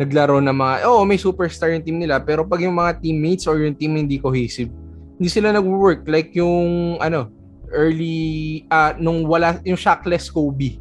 naglaro 0.00 0.40
na 0.40 0.56
mga, 0.56 0.88
oh, 0.88 1.04
may 1.04 1.20
superstar 1.20 1.76
yung 1.76 1.84
team 1.84 2.00
nila, 2.00 2.24
pero 2.24 2.40
pag 2.48 2.64
yung 2.64 2.80
mga 2.80 3.04
teammates 3.04 3.44
or 3.44 3.60
yung 3.60 3.76
team 3.76 4.00
hindi 4.00 4.16
cohesive, 4.16 4.72
hindi 5.20 5.28
sila 5.28 5.52
nag-work. 5.52 6.08
Like 6.08 6.32
yung, 6.32 6.96
ano, 7.04 7.28
early, 7.68 8.64
uh, 8.72 8.96
nung 8.96 9.28
wala, 9.28 9.60
yung 9.62 9.76
shockless 9.76 10.32
Kobe, 10.32 10.80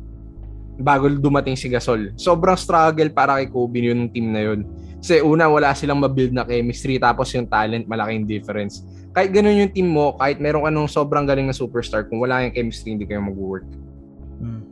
bago 0.80 1.12
dumating 1.12 1.60
si 1.60 1.68
Gasol. 1.68 2.16
Sobrang 2.16 2.56
struggle 2.56 3.12
para 3.12 3.38
kay 3.38 3.52
Kobe 3.52 3.92
yung 3.92 4.08
team 4.10 4.32
na 4.32 4.42
yun. 4.48 4.64
Kasi 5.00 5.24
una, 5.24 5.48
wala 5.48 5.76
silang 5.76 6.00
mabuild 6.00 6.36
na 6.36 6.44
chemistry, 6.44 7.00
tapos 7.00 7.32
yung 7.36 7.48
talent, 7.48 7.88
malaking 7.88 8.28
difference. 8.28 8.84
Kahit 9.16 9.32
ganun 9.32 9.56
yung 9.56 9.72
team 9.72 9.88
mo, 9.92 10.16
kahit 10.20 10.40
meron 10.44 10.64
ka 10.64 10.72
nung 10.72 10.92
sobrang 10.92 11.24
galing 11.28 11.48
na 11.48 11.56
superstar, 11.56 12.08
kung 12.08 12.20
wala 12.20 12.44
yung 12.44 12.56
chemistry, 12.56 12.96
hindi 12.96 13.08
kayo 13.08 13.24
mag-work. 13.24 13.64
Hmm. 14.40 14.64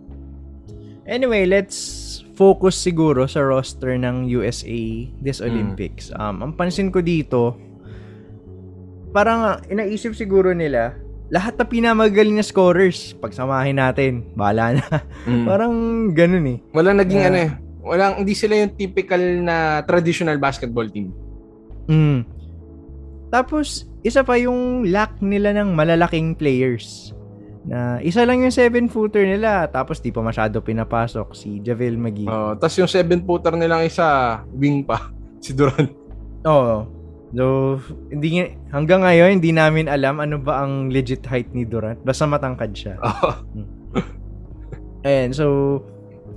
Anyway, 1.08 1.48
let's 1.48 2.20
focus 2.36 2.76
siguro 2.76 3.24
sa 3.24 3.40
roster 3.40 3.96
ng 3.96 4.28
USA 4.28 5.08
this 5.24 5.40
hmm. 5.40 5.48
Olympics. 5.48 6.12
Mm. 6.12 6.20
Um, 6.20 6.36
ang 6.44 6.52
pansin 6.60 6.92
ko 6.92 7.00
dito, 7.00 7.56
parang 9.16 9.42
uh, 9.42 9.58
inaisip 9.72 10.12
siguro 10.12 10.52
nila, 10.52 11.00
lahat 11.28 11.60
na 11.60 11.66
pinamagaling 11.68 12.40
na 12.40 12.46
scorers, 12.46 13.12
pagsamahin 13.20 13.78
natin, 13.80 14.24
bahala 14.34 14.80
na. 14.80 14.86
Mm. 15.28 15.46
parang 15.46 15.74
ganun 16.16 16.46
eh. 16.56 16.58
Walang 16.72 17.04
naging 17.04 17.24
uh, 17.24 17.28
ano 17.28 17.38
eh, 17.38 17.52
walang, 17.84 18.14
hindi 18.24 18.34
sila 18.36 18.56
yung 18.56 18.74
typical 18.80 19.22
na 19.44 19.84
traditional 19.84 20.40
basketball 20.40 20.88
team. 20.88 21.12
Mm. 21.92 22.24
Tapos, 23.28 23.92
isa 24.08 24.24
pa 24.24 24.40
yung 24.40 24.88
lack 24.88 25.20
nila 25.20 25.52
ng 25.52 25.76
malalaking 25.76 26.32
players 26.32 27.12
na 27.68 28.00
isa 28.00 28.24
lang 28.24 28.40
yung 28.40 28.56
7-footer 28.56 29.28
nila 29.28 29.68
tapos 29.68 30.00
di 30.00 30.16
pa 30.16 30.24
masyado 30.24 30.64
pinapasok 30.64 31.36
si 31.36 31.60
Javel 31.60 32.00
McGee. 32.00 32.32
Oh, 32.32 32.56
tapos 32.56 32.80
yung 32.80 32.88
7-footer 32.88 33.60
nilang 33.60 33.84
isa 33.84 34.40
wing 34.56 34.88
pa 34.88 35.12
si 35.44 35.52
Durant. 35.52 35.92
Oo. 36.48 36.56
Oh, 36.56 36.80
so, 37.36 37.80
hindi 38.08 38.48
hanggang 38.72 39.04
ngayon 39.04 39.42
hindi 39.42 39.52
namin 39.52 39.92
alam 39.92 40.24
ano 40.24 40.40
ba 40.40 40.64
ang 40.64 40.94
legit 40.94 41.26
height 41.28 41.52
ni 41.52 41.68
Durant. 41.68 42.00
Basta 42.04 42.28
matangkad 42.30 42.72
siya. 42.76 42.96
Oh. 43.08 43.38
And 45.08 45.32
so 45.32 45.80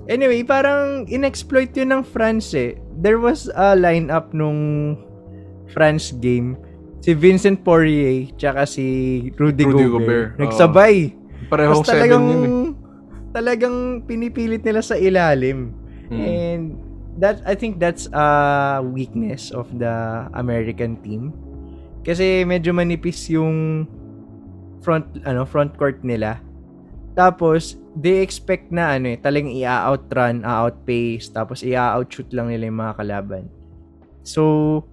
anyway, 0.07 0.47
parang 0.47 1.11
inexploit 1.11 1.75
yun 1.75 1.91
ng 1.91 2.03
France 2.07 2.55
eh. 2.55 2.79
There 3.03 3.19
was 3.19 3.51
a 3.51 3.75
lineup 3.75 4.31
nung 4.31 4.95
France 5.75 6.15
game 6.15 6.55
si 7.01 7.17
Vincent 7.17 7.65
Poirier 7.65 8.29
tsaka 8.37 8.69
si 8.69 8.87
Rudy, 9.41 9.65
Rudy 9.65 9.85
Gobert. 9.89 9.91
Gobert. 9.91 10.29
Nagsabay. 10.39 10.97
Oh. 11.11 11.49
Parehong 11.51 11.83
Tapos 11.83 11.89
talagang, 11.89 12.25
yun 12.29 12.45
eh. 12.45 12.69
Talagang 13.31 13.77
pinipilit 14.07 14.63
nila 14.63 14.83
sa 14.85 14.95
ilalim. 14.95 15.75
Mm. 16.13 16.21
And 16.21 16.65
that 17.19 17.43
I 17.43 17.59
think 17.59 17.83
that's 17.83 18.07
a 18.13 18.79
weakness 18.85 19.51
of 19.51 19.67
the 19.79 20.29
American 20.37 21.01
team. 21.03 21.35
Kasi 22.07 22.47
medyo 22.47 22.71
manipis 22.71 23.29
yung 23.29 23.89
front 24.81 25.05
ano 25.27 25.45
front 25.45 25.77
court 25.77 26.01
nila. 26.07 26.41
Tapos 27.19 27.77
they 27.99 28.23
expect 28.23 28.71
na 28.71 28.97
ano 28.97 29.13
eh, 29.13 29.19
talagang 29.19 29.51
i-outrun, 29.51 30.47
outpace, 30.47 31.29
tapos 31.29 31.67
i-outshoot 31.67 32.31
lang 32.33 32.49
nila 32.49 32.71
yung 32.71 32.81
mga 32.81 32.97
kalaban. 32.97 33.45
So 34.23 34.87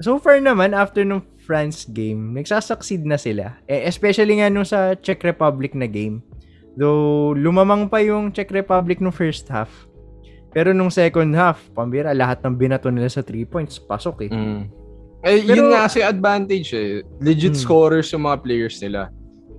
so 0.00 0.16
far 0.18 0.40
naman 0.40 0.72
after 0.72 1.04
nung 1.04 1.22
France 1.44 1.84
game, 1.86 2.34
nagsasucceed 2.34 3.04
na 3.04 3.18
sila. 3.20 3.58
Eh, 3.68 3.86
especially 3.86 4.40
nga 4.40 4.48
nung 4.48 4.66
sa 4.66 4.96
Czech 4.96 5.22
Republic 5.22 5.76
na 5.76 5.86
game. 5.86 6.24
Though 6.78 7.36
lumamang 7.36 7.90
pa 7.90 8.00
yung 8.00 8.32
Czech 8.32 8.50
Republic 8.50 8.98
nung 8.98 9.14
first 9.14 9.46
half. 9.50 9.89
Pero 10.50 10.74
nung 10.74 10.90
second 10.90 11.30
half, 11.38 11.62
pambira, 11.72 12.10
lahat 12.10 12.42
ng 12.42 12.58
binato 12.58 12.90
nila 12.90 13.06
sa 13.06 13.22
3 13.22 13.46
points, 13.46 13.78
pasok 13.78 14.26
eh. 14.26 14.30
Mm. 14.30 14.62
Eh, 15.20 15.44
Pero, 15.46 15.54
yun 15.54 15.66
nga 15.70 15.86
kasi 15.86 16.02
advantage 16.02 16.74
eh. 16.74 17.06
Legit 17.22 17.54
mm. 17.54 17.62
scorers 17.62 18.10
yung 18.10 18.26
mga 18.26 18.38
players 18.42 18.76
nila. 18.82 19.12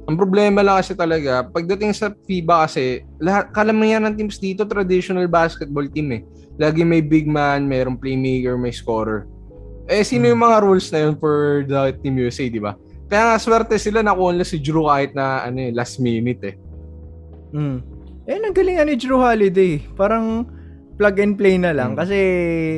Ang 0.10 0.18
problema 0.18 0.60
lang 0.66 0.82
kasi 0.82 0.98
talaga, 0.98 1.48
pagdating 1.48 1.96
sa 1.96 2.12
FIBA 2.28 2.68
kasi, 2.68 3.06
lahat, 3.22 3.54
kalamayan 3.56 4.04
ng 4.10 4.18
teams 4.18 4.42
dito, 4.42 4.68
traditional 4.68 5.30
basketball 5.32 5.88
team 5.88 6.12
eh. 6.12 6.22
Lagi 6.60 6.84
may 6.84 7.00
big 7.00 7.30
man, 7.30 7.70
mayroong 7.70 7.96
playmaker, 7.96 8.60
may 8.60 8.74
scorer. 8.74 9.30
Eh, 9.88 10.04
sino 10.04 10.28
yung 10.28 10.44
mga 10.44 10.58
rules 10.66 10.92
na 10.92 11.08
yun 11.08 11.16
for 11.16 11.64
the 11.68 11.96
Team 12.04 12.20
USA, 12.20 12.48
di 12.50 12.60
ba? 12.60 12.76
Kaya 13.12 13.32
nga, 13.32 13.38
swerte 13.40 13.76
sila 13.76 14.00
nakuha 14.04 14.32
nila 14.36 14.48
si 14.48 14.58
Drew 14.60 14.88
kahit 14.88 15.12
na 15.16 15.46
ano, 15.48 15.68
eh, 15.68 15.72
last 15.72 16.00
minute 16.00 16.42
eh. 16.44 16.56
Mm. 17.52 17.80
Eh, 18.24 18.40
nagalingan 18.40 18.88
ni 18.88 18.96
Drew 18.96 19.20
Holiday. 19.20 19.84
Parang 20.00 20.48
plug 21.02 21.18
and 21.18 21.34
play 21.34 21.58
na 21.58 21.74
lang. 21.74 21.98
Mm. 21.98 21.98
Kasi 21.98 22.20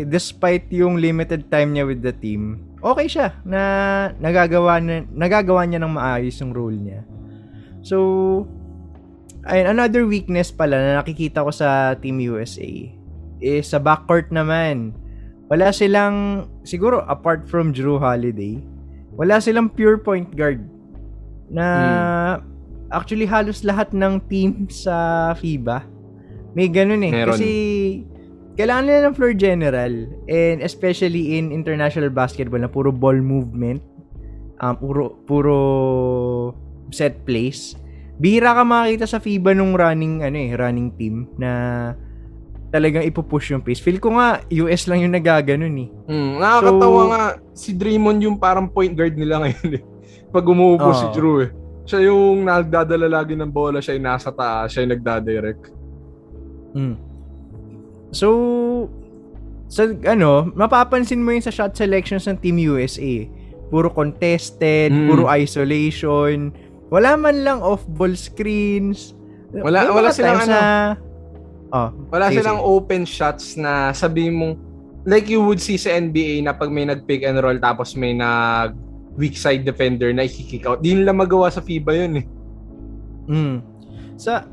despite 0.08 0.72
yung 0.72 0.96
limited 0.96 1.52
time 1.52 1.76
niya 1.76 1.84
with 1.84 2.00
the 2.00 2.16
team, 2.16 2.64
okay 2.80 3.12
siya 3.12 3.36
na 3.44 3.60
nagagawa, 4.16 4.80
na, 4.80 5.04
nagagawa 5.12 5.68
niya 5.68 5.84
ng 5.84 5.92
maayos 5.92 6.40
yung 6.40 6.56
role 6.56 6.80
niya. 6.80 7.04
So, 7.84 7.98
ayun, 9.44 9.76
another 9.76 10.08
weakness 10.08 10.56
pala 10.56 10.80
na 10.80 11.04
nakikita 11.04 11.44
ko 11.44 11.52
sa 11.52 12.00
Team 12.00 12.24
USA 12.24 12.72
is 13.44 13.68
sa 13.68 13.84
backcourt 13.84 14.32
naman 14.32 14.96
wala 15.52 15.76
silang, 15.76 16.48
siguro 16.64 17.04
apart 17.04 17.44
from 17.52 17.76
Drew 17.76 18.00
Holiday, 18.00 18.64
wala 19.20 19.44
silang 19.44 19.68
pure 19.68 20.00
point 20.00 20.32
guard 20.32 20.64
na 21.52 21.68
hmm. 22.40 22.88
actually 22.96 23.28
halos 23.28 23.68
lahat 23.68 23.92
ng 23.92 24.24
team 24.32 24.66
sa 24.72 25.36
FIBA 25.36 25.94
may 26.54 26.70
ganun 26.70 27.02
eh. 27.02 27.12
Meron. 27.12 27.34
Kasi 27.34 27.50
kailangan 28.54 28.84
nila 28.86 29.00
ng 29.10 29.16
floor 29.18 29.34
general 29.34 29.94
and 30.30 30.62
especially 30.62 31.38
in 31.38 31.50
international 31.50 32.14
basketball 32.14 32.62
na 32.62 32.70
puro 32.70 32.94
ball 32.94 33.18
movement, 33.18 33.82
um, 34.62 34.78
puro, 34.78 35.18
puro 35.26 35.60
set 36.94 37.26
plays. 37.26 37.74
Bihira 38.22 38.54
ka 38.54 38.62
makita 38.62 39.10
sa 39.10 39.18
FIBA 39.18 39.58
nung 39.58 39.74
running 39.74 40.22
ano 40.22 40.38
eh, 40.38 40.54
running 40.54 40.94
team 40.94 41.26
na 41.42 41.52
talagang 42.74 43.06
ipupush 43.06 43.54
yung 43.54 43.62
pace. 43.62 43.82
Feel 43.82 44.02
ko 44.02 44.18
nga, 44.18 44.42
US 44.66 44.90
lang 44.90 45.06
yung 45.06 45.14
nagaganon 45.14 45.78
eh. 45.78 45.90
Mm, 46.10 46.32
nakakatawa 46.42 47.02
so, 47.02 47.10
nga, 47.10 47.24
si 47.54 47.70
Draymond 47.78 48.20
yung 48.26 48.38
parang 48.42 48.66
point 48.66 48.94
guard 48.94 49.14
nila 49.14 49.46
ngayon 49.46 49.78
eh. 49.78 49.84
Pag 50.34 50.46
umuupo 50.46 50.90
oh. 50.90 50.98
si 50.98 51.06
Drew 51.14 51.46
eh. 51.46 51.50
Siya 51.86 52.10
yung 52.10 52.50
nagdadala 52.50 53.06
lagi 53.06 53.38
ng 53.38 53.54
bola, 53.54 53.78
siya 53.78 53.94
yung 53.94 54.08
nasa 54.10 54.34
taas, 54.34 54.74
siya 54.74 54.90
yung 54.90 54.94
nagdadirect. 54.98 55.64
Mm. 56.74 57.13
So, 58.14 58.28
sa 59.68 59.90
ano, 60.06 60.54
mapapansin 60.54 61.26
mo 61.26 61.34
yun 61.34 61.42
sa 61.42 61.50
shot 61.50 61.74
selections 61.74 62.30
ng 62.30 62.38
Team 62.40 62.62
USA. 62.62 63.26
Puro 63.74 63.90
contested, 63.90 64.94
mm. 64.94 65.10
puro 65.10 65.26
isolation, 65.34 66.54
wala 66.94 67.18
man 67.18 67.42
lang 67.42 67.58
off-ball 67.58 68.14
screens. 68.14 69.18
Wala, 69.50 69.90
wala 69.90 70.14
silang 70.14 70.46
ano. 70.46 70.58
Oh, 71.74 71.90
Wala 72.14 72.30
sige, 72.30 72.46
silang 72.46 72.62
open 72.62 73.02
shots 73.02 73.58
na 73.58 73.90
sabi 73.98 74.30
mong 74.30 74.62
like 75.10 75.26
you 75.26 75.42
would 75.42 75.58
see 75.58 75.74
sa 75.74 75.98
NBA 75.98 76.46
na 76.46 76.54
pag 76.54 76.70
may 76.70 76.86
nag-pick 76.86 77.26
and 77.26 77.42
roll 77.42 77.58
tapos 77.58 77.98
may 77.98 78.14
nag 78.14 78.78
weak 79.18 79.34
side 79.34 79.66
defender 79.66 80.14
na 80.14 80.30
i-kick 80.30 80.70
out. 80.70 80.86
Di 80.86 80.94
nila 80.94 81.18
magawa 81.18 81.50
sa 81.50 81.66
FIBA 81.66 81.92
yun 81.98 82.14
eh. 82.22 82.26
Mm. 83.26 83.58
Sa 84.22 84.46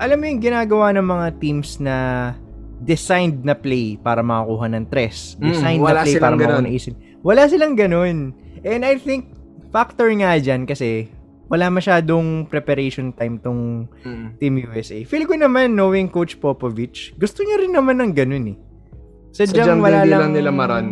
alam 0.00 0.16
mo 0.16 0.24
yung 0.24 0.40
ginagawa 0.40 0.96
ng 0.96 1.04
mga 1.04 1.26
teams 1.36 1.76
na 1.84 2.32
designed 2.84 3.42
na 3.42 3.56
play 3.56 3.96
para 3.96 4.20
makakuha 4.20 4.68
ng 4.76 4.84
tres. 4.92 5.34
Hmm, 5.40 5.50
designed 5.50 5.80
mm, 5.80 5.88
na 5.88 6.02
play 6.04 6.16
para 6.20 6.34
makakuha 6.36 6.64
ng 6.68 6.74
isin. 6.76 6.94
Wala 7.24 7.48
silang 7.48 7.74
ganun. 7.74 8.36
And 8.60 8.84
I 8.84 9.00
think 9.00 9.32
factor 9.72 10.12
nga 10.14 10.36
dyan 10.36 10.68
kasi 10.68 11.08
wala 11.48 11.68
masyadong 11.68 12.48
preparation 12.48 13.12
time 13.12 13.40
tong 13.40 13.88
mm. 14.04 14.40
Team 14.40 14.60
USA. 14.64 15.00
Feel 15.04 15.28
ko 15.28 15.36
naman, 15.36 15.76
knowing 15.76 16.08
Coach 16.08 16.40
Popovich, 16.40 17.12
gusto 17.20 17.44
niya 17.44 17.60
rin 17.60 17.72
naman 17.72 18.00
ng 18.00 18.12
ganun 18.16 18.46
eh. 18.54 18.56
Sadyang, 19.34 19.80
Sadyang 19.80 19.80
wala 19.82 20.00
lang... 20.06 20.32
nila 20.32 20.50
maran. 20.54 20.86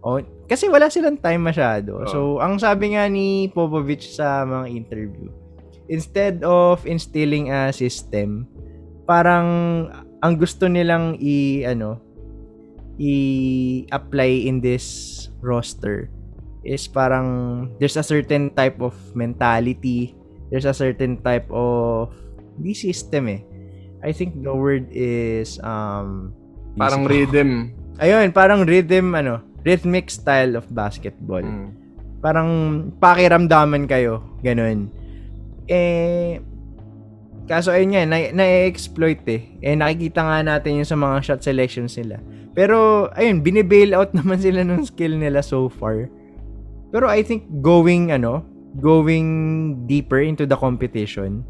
Oh, 0.00 0.18
kasi 0.48 0.66
wala 0.72 0.88
silang 0.88 1.20
time 1.20 1.44
masyado. 1.44 2.02
Oh. 2.02 2.08
So, 2.08 2.18
ang 2.40 2.56
sabi 2.56 2.96
nga 2.96 3.04
ni 3.06 3.52
Popovich 3.52 4.16
sa 4.16 4.48
mga 4.48 4.66
interview, 4.72 5.28
instead 5.92 6.40
of 6.42 6.82
instilling 6.88 7.52
a 7.52 7.68
system, 7.70 8.48
parang 9.04 9.46
ang 10.20 10.36
gusto 10.36 10.68
nilang 10.68 11.16
i 11.20 11.64
ano 11.64 12.00
i-apply 13.00 14.44
in 14.44 14.60
this 14.60 15.28
roster 15.40 16.12
is 16.60 16.84
parang 16.84 17.68
there's 17.80 17.96
a 17.96 18.04
certain 18.04 18.52
type 18.52 18.76
of 18.84 18.92
mentality, 19.16 20.12
there's 20.52 20.68
a 20.68 20.76
certain 20.76 21.16
type 21.24 21.48
of 21.48 22.12
di 22.60 22.76
system 22.76 23.32
eh. 23.32 23.40
I 24.04 24.12
think 24.12 24.44
the 24.44 24.52
word 24.52 24.88
is 24.92 25.56
um 25.64 26.36
parang 26.76 27.08
rhythm. 27.08 27.72
Ayun, 28.00 28.32
parang 28.32 28.68
rhythm 28.68 29.16
ano, 29.16 29.40
rhythmic 29.64 30.12
style 30.12 30.56
of 30.56 30.68
basketball. 30.68 31.44
Mm. 31.44 31.72
Parang 32.20 32.48
pakiramdaman 33.00 33.88
kayo, 33.88 34.20
ganun. 34.44 34.92
Eh 35.64 36.44
kaso 37.50 37.74
ayun 37.74 37.90
nga, 37.90 38.06
na- 38.06 38.30
na-exploit 38.30 39.26
eh. 39.26 39.58
Eh, 39.58 39.74
nakikita 39.74 40.22
nga 40.22 40.38
natin 40.46 40.78
yung 40.78 40.86
sa 40.86 40.94
mga 40.94 41.18
shot 41.18 41.42
selections 41.42 41.98
nila. 41.98 42.22
Pero, 42.54 43.10
ayun, 43.18 43.42
binibail 43.42 43.90
out 43.90 44.14
naman 44.18 44.38
sila 44.38 44.62
ng 44.62 44.86
skill 44.86 45.18
nila 45.18 45.42
so 45.42 45.66
far. 45.66 46.06
Pero 46.94 47.10
I 47.10 47.26
think 47.26 47.50
going, 47.58 48.14
ano, 48.14 48.46
going 48.78 49.26
deeper 49.90 50.22
into 50.22 50.46
the 50.46 50.54
competition, 50.54 51.42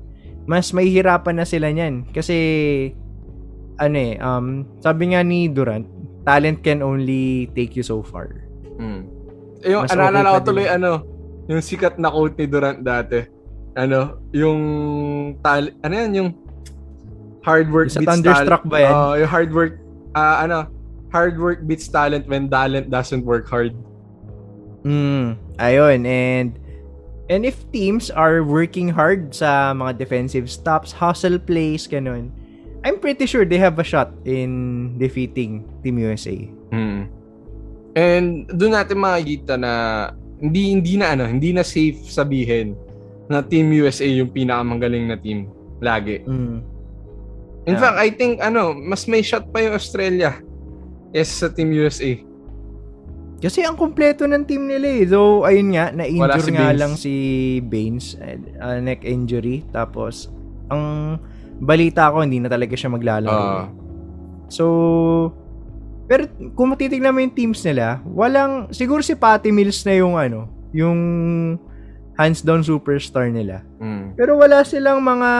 mas 0.48 0.72
mahihirapan 0.72 1.36
na 1.36 1.44
sila 1.44 1.68
niyan. 1.68 2.08
Kasi, 2.16 2.36
ano 3.76 3.96
eh, 4.00 4.16
um, 4.24 4.64
sabi 4.80 5.12
nga 5.12 5.20
ni 5.20 5.52
Durant, 5.52 5.84
talent 6.24 6.64
can 6.64 6.80
only 6.80 7.52
take 7.52 7.76
you 7.76 7.84
so 7.84 8.00
far. 8.00 8.48
Mm. 8.80 9.04
Yung, 9.68 9.84
Mas 9.84 9.92
ano, 9.92 10.08
okay 10.08 10.24
ko 10.24 10.40
tuloy, 10.48 10.64
ano, 10.64 11.04
yung 11.44 11.60
sikat 11.60 12.00
na 12.00 12.08
quote 12.08 12.40
ni 12.40 12.48
Durant 12.48 12.80
dati. 12.80 13.39
Ano, 13.78 14.18
yung, 14.34 14.60
tal 15.42 15.70
ano 15.82 15.94
yan, 15.94 16.10
yung 16.14 16.30
hard 17.42 17.70
work 17.70 17.88
Yung 17.90 17.96
sa 17.96 18.00
beats 18.00 18.10
Thunderstruck 18.10 18.64
talent. 18.66 18.72
ba 18.72 18.78
yan? 18.82 18.92
Oo, 18.92 19.12
yung 19.22 19.30
hard 19.30 19.50
work, 19.54 19.74
ah, 20.14 20.44
ano, 20.44 20.66
hard 21.10 21.36
work 21.38 21.66
beats 21.66 21.88
talent 21.88 22.26
when 22.26 22.50
talent 22.50 22.90
doesn't 22.90 23.24
work 23.26 23.46
hard. 23.48 23.74
Mm, 24.86 25.36
ayun, 25.60 26.08
and 26.08 26.56
and 27.28 27.44
if 27.44 27.60
teams 27.68 28.08
are 28.08 28.40
working 28.40 28.88
hard 28.88 29.36
sa 29.36 29.76
mga 29.76 30.00
defensive 30.00 30.48
stops, 30.48 30.90
hustle 30.90 31.36
plays, 31.36 31.84
ganun, 31.84 32.32
I'm 32.80 32.96
pretty 32.96 33.28
sure 33.28 33.44
they 33.44 33.60
have 33.60 33.76
a 33.76 33.84
shot 33.84 34.08
in 34.24 34.96
defeating 34.96 35.68
Team 35.84 36.00
USA. 36.00 36.36
Mm. 36.72 37.00
And 37.92 38.26
doon 38.56 38.72
natin 38.72 38.96
makikita 39.02 39.60
na 39.60 39.72
hindi 40.40 40.72
hindi 40.72 40.96
na 40.96 41.12
ano, 41.12 41.28
hindi 41.28 41.52
na 41.52 41.60
safe 41.60 42.00
sabihin 42.08 42.72
na 43.30 43.40
Team 43.40 43.70
USA 43.72 44.04
yung 44.04 44.28
pinakamagaling 44.28 45.06
na 45.06 45.14
team 45.14 45.46
lagi. 45.78 46.20
Mm. 46.26 46.58
In 47.62 47.72
Yeah. 47.72 47.78
fact, 47.78 47.96
I 47.96 48.10
think 48.10 48.42
ano, 48.42 48.74
mas 48.74 49.06
may 49.06 49.22
shot 49.22 49.46
pa 49.48 49.62
yung 49.62 49.72
Australia 49.72 50.42
yes 51.10 51.38
sa 51.38 51.48
Team 51.48 51.70
USA. 51.70 52.10
Kasi 53.40 53.64
ang 53.64 53.72
kumpleto 53.72 54.28
ng 54.28 54.44
team 54.44 54.68
nila 54.68 54.84
eh. 54.84 55.08
Though, 55.08 55.48
ayun 55.48 55.72
nga, 55.72 55.88
na-injure 55.88 56.44
si 56.44 56.52
nga 56.52 56.60
Baines. 56.66 56.76
lang 56.76 56.92
si 56.92 57.12
Baines. 57.64 58.06
uh, 58.60 58.76
neck 58.78 59.00
injury. 59.00 59.64
Tapos, 59.72 60.28
ang 60.68 61.16
balita 61.56 62.12
ko, 62.12 62.20
hindi 62.20 62.36
na 62.36 62.52
talaga 62.52 62.76
siya 62.76 62.92
maglalaro. 62.92 63.32
Ah. 63.32 63.66
So, 64.52 64.64
pero 66.04 66.28
kung 66.52 66.76
matitignan 66.76 67.16
mo 67.16 67.24
yung 67.24 67.32
teams 67.32 67.64
nila, 67.64 68.04
walang, 68.04 68.68
siguro 68.70 69.00
si 69.00 69.16
Patty 69.16 69.48
Mills 69.48 69.88
na 69.88 69.94
yung 69.96 70.20
ano, 70.20 70.44
yung 70.76 70.98
hands 72.20 72.44
down 72.44 72.60
superstar 72.60 73.32
nila. 73.32 73.64
Mm. 73.80 74.12
Pero 74.12 74.36
wala 74.36 74.60
silang 74.60 75.00
mga 75.00 75.32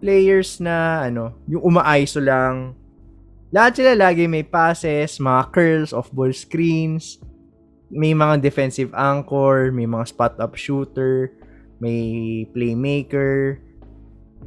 players 0.00 0.56
na 0.64 1.04
ano, 1.04 1.36
yung 1.44 1.76
umaiso 1.76 2.16
lang. 2.24 2.72
Lahat 3.52 3.76
sila 3.76 3.92
lagi 3.92 4.24
may 4.24 4.42
passes, 4.42 5.20
mga 5.20 5.42
curls, 5.52 5.92
off-ball 5.92 6.32
screens, 6.32 7.20
may 7.92 8.16
mga 8.16 8.40
defensive 8.40 8.90
anchor, 8.96 9.70
may 9.70 9.84
mga 9.84 10.08
spot-up 10.08 10.56
shooter, 10.56 11.36
may 11.78 12.44
playmaker. 12.50 13.60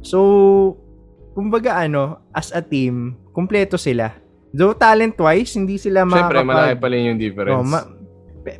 So, 0.02 0.76
kumbaga 1.32 1.78
ano, 1.78 2.20
as 2.34 2.50
a 2.50 2.60
team, 2.60 3.16
kumpleto 3.32 3.78
sila. 3.78 4.12
Though 4.50 4.74
talent-wise, 4.74 5.54
hindi 5.54 5.78
sila 5.78 6.02
Siyempre, 6.02 6.42
makakapag... 6.42 6.50
malaki 6.50 6.74
pala 6.82 6.94
yung 6.98 7.18
difference. 7.22 7.54
Oh, 7.54 7.64
ma- 7.64 7.99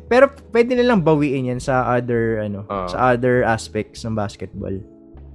pero 0.07 0.29
pwede 0.53 0.77
nilang 0.77 1.01
bawiin 1.01 1.55
yan 1.55 1.61
sa 1.61 1.85
other 1.89 2.45
ano, 2.45 2.63
Oo. 2.69 2.87
sa 2.87 3.13
other 3.13 3.41
aspects 3.43 4.05
ng 4.05 4.13
basketball. 4.13 4.73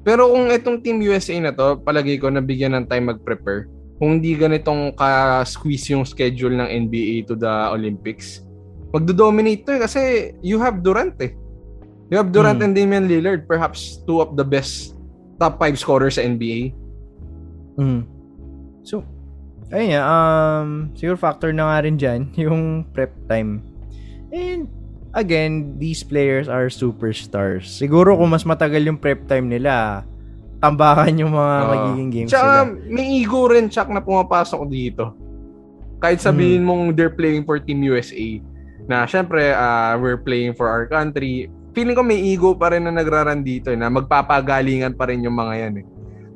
Pero 0.07 0.31
kung 0.31 0.47
itong 0.55 0.79
Team 0.87 1.03
USA 1.03 1.35
na 1.43 1.50
to, 1.50 1.83
palagi 1.83 2.23
ko 2.23 2.31
nabigyan 2.31 2.79
ng 2.79 2.87
time 2.87 3.11
mag-prepare. 3.11 3.67
Kung 3.99 4.21
hindi 4.21 4.38
ganitong 4.38 4.95
ka-squeeze 4.95 5.91
yung 5.91 6.07
schedule 6.07 6.55
ng 6.55 6.69
NBA 6.87 7.27
to 7.27 7.35
the 7.35 7.75
Olympics, 7.75 8.47
magdo-dominate 8.94 9.66
to 9.66 9.75
eh 9.75 9.81
kasi 9.83 10.01
you 10.47 10.62
have 10.62 10.85
Durant 10.87 11.18
eh. 11.18 11.35
You 12.07 12.23
have 12.23 12.31
Durant 12.31 12.62
Hmm. 12.62 12.70
and 12.70 12.75
Damian 12.79 13.11
Lillard, 13.11 13.51
perhaps 13.51 13.99
two 14.07 14.23
of 14.23 14.38
the 14.38 14.47
best 14.47 14.94
top 15.42 15.59
5 15.59 15.75
scorers 15.75 16.16
sa 16.16 16.23
NBA. 16.23 16.70
Mm. 17.77 18.07
So, 18.87 19.03
ayun 19.75 19.90
nga, 19.99 20.03
um, 20.07 20.68
siguro 20.94 21.18
factor 21.18 21.51
na 21.51 21.66
nga 21.66 21.79
rin 21.83 21.99
dyan, 21.99 22.31
yung 22.47 22.87
prep 22.94 23.11
time. 23.27 23.61
And, 24.37 24.68
again, 25.12 25.53
these 25.77 26.05
players 26.05 26.44
are 26.44 26.68
superstars. 26.68 27.72
Siguro 27.72 28.12
kung 28.12 28.29
mas 28.29 28.44
matagal 28.44 28.85
yung 28.85 29.01
prep 29.01 29.25
time 29.25 29.49
nila, 29.49 30.05
tambakan 30.59 31.16
yung 31.16 31.33
mga 31.33 31.57
Oo. 31.57 31.68
magiging 31.70 32.09
games 32.11 32.29
Tsaka 32.29 32.53
nila. 32.68 32.92
may 32.92 33.07
ego 33.16 33.49
rin 33.49 33.66
Chuck 33.66 33.88
na 33.88 34.01
pumapasok 34.01 34.61
dito. 34.66 35.16
Kahit 35.96 36.20
sabihin 36.20 36.61
Hmm. 36.61 36.68
mong 36.68 36.83
they're 36.92 37.09
playing 37.09 37.42
for 37.42 37.57
Team 37.57 37.81
USA, 37.83 38.40
na 38.85 39.09
syempre 39.09 39.51
uh, 39.51 39.96
we're 39.96 40.20
playing 40.20 40.53
for 40.53 40.68
our 40.68 40.85
country, 40.85 41.49
feeling 41.72 41.96
ko 41.96 42.05
may 42.05 42.20
ego 42.20 42.53
pa 42.53 42.70
rin 42.70 42.85
na 42.85 42.92
nagraran 42.92 43.40
dito 43.40 43.68
eh, 43.68 43.77
na 43.77 43.88
magpapagalingan 43.88 44.92
pa 44.92 45.09
rin 45.09 45.25
yung 45.25 45.35
mga 45.35 45.55
yan 45.59 45.75
eh. 45.81 45.87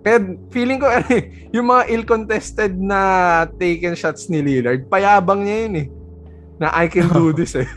Kaya 0.00 0.16
feeling 0.48 0.80
ko 0.80 0.88
eh, 1.12 1.22
yung 1.52 1.68
mga 1.68 1.92
ill-contested 1.92 2.72
na 2.74 3.00
taken 3.54 3.92
shots 3.92 4.26
ni 4.26 4.40
Lillard, 4.40 4.88
payabang 4.88 5.44
niya 5.44 5.56
yun 5.60 5.74
eh. 5.76 5.86
Na 6.56 6.72
I 6.74 6.88
can 6.88 7.08
do 7.08 7.32
this 7.36 7.52
eh. 7.54 7.68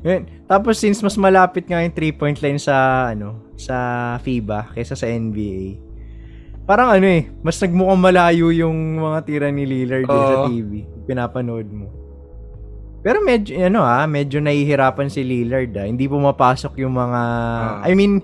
Yun. 0.00 0.22
Tapos 0.44 0.76
since 0.76 1.00
mas 1.00 1.14
malapit 1.14 1.64
nga 1.64 1.78
yung 1.78 1.90
three-point 1.90 2.38
line 2.38 2.56
sa 2.56 2.74
ano, 3.10 3.54
sa 3.54 3.76
FIBA 4.18 4.72
kaysa 4.72 4.94
sa 4.94 5.04
NBA. 5.04 5.82
Parang 6.62 6.92
ano 6.92 7.04
eh, 7.04 7.32
mas 7.40 7.56
nagmukhang 7.56 7.98
malayo 7.98 8.52
yung 8.52 8.76
mga 8.98 9.18
tira 9.24 9.48
ni 9.48 9.64
Lillard 9.64 10.04
eh, 10.04 10.12
sa. 10.12 10.44
TV. 10.46 10.70
Pinapanood 11.04 11.66
mo. 11.66 11.86
Pero 12.98 13.18
medyo 13.18 13.56
ano 13.56 13.80
ah, 13.80 14.04
medyo 14.04 14.38
nahihirapan 14.38 15.08
si 15.08 15.22
Lillard 15.22 15.72
ah. 15.74 15.86
Hindi 15.86 16.04
pumapasok 16.04 16.76
yung 16.78 16.92
mga 16.92 17.20
Ah. 17.80 17.80
I 17.82 17.94
mean 17.94 18.20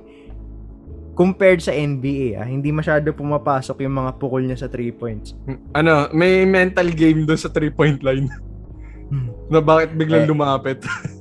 compared 1.14 1.62
sa 1.62 1.70
NBA 1.70 2.34
ah, 2.34 2.44
hindi 2.44 2.68
masyado 2.68 3.06
pumapasok 3.08 3.80
yung 3.80 3.94
mga 3.94 4.18
pukol 4.18 4.42
niya 4.42 4.58
sa 4.58 4.68
three 4.68 4.90
points. 4.90 5.32
ano, 5.72 6.10
may 6.10 6.42
mental 6.44 6.90
game 6.90 7.22
doon 7.22 7.38
sa 7.38 7.48
three-point 7.48 8.02
line. 8.02 8.26
na 9.46 9.62
bakit 9.62 9.94
biglang 9.94 10.26
Eh. 10.26 10.28
lumapit. 10.28 10.82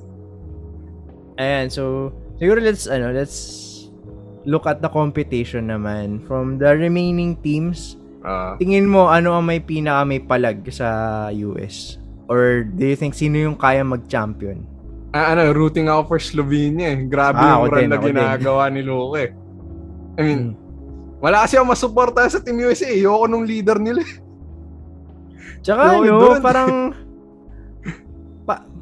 Ayan, 1.43 1.67
so 1.67 2.10
siguro 2.36 2.58
let's 2.58 2.88
ano, 2.88 3.12
let's 3.12 3.36
look 4.43 4.63
at 4.63 4.79
the 4.79 4.88
competition 4.88 5.67
naman 5.67 6.23
from 6.23 6.56
the 6.56 6.71
remaining 6.71 7.36
teams. 7.38 7.99
Ah. 8.21 8.56
Tingin 8.56 8.88
mo 8.88 9.08
ano 9.08 9.36
ang 9.36 9.43
may 9.43 9.60
pinaka 9.60 10.03
may 10.03 10.19
palag 10.19 10.63
sa 10.69 10.88
US? 11.29 11.99
Or 12.25 12.63
do 12.63 12.84
you 12.86 12.95
think 12.95 13.12
sino 13.12 13.36
yung 13.36 13.53
kaya 13.53 13.84
mag-champion? 13.84 14.63
Ah, 15.12 15.36
ano, 15.36 15.51
rooting 15.51 15.86
ako 15.86 16.01
for 16.08 16.19
Slovenia 16.19 16.89
eh. 16.89 17.03
Grabe 17.03 17.38
Ah, 17.38 17.60
yung 17.60 17.67
run 17.67 17.77
din, 17.77 17.86
na 17.86 17.95
ako 17.95 18.06
din. 18.06 18.15
ginagawa 18.15 18.63
ni 18.71 18.82
Luka 18.82 19.17
eh. 19.19 19.32
I 20.13 20.21
mean, 20.23 20.41
Hmm. 20.49 20.51
wala 21.19 21.43
kasi 21.43 21.53
ako 21.53 21.65
masuporta 21.67 22.23
sa 22.25 22.39
Team 22.39 22.58
USA. 22.60 22.88
eh. 22.88 22.97
Ayoko 22.97 23.27
nung 23.27 23.43
leader 23.43 23.77
nila. 23.77 24.01
eh. 24.01 24.13
Tsaka 25.62 26.01
Yo, 26.01 26.17
ano, 26.17 26.41
parang 26.41 26.69
pa- 26.89 26.97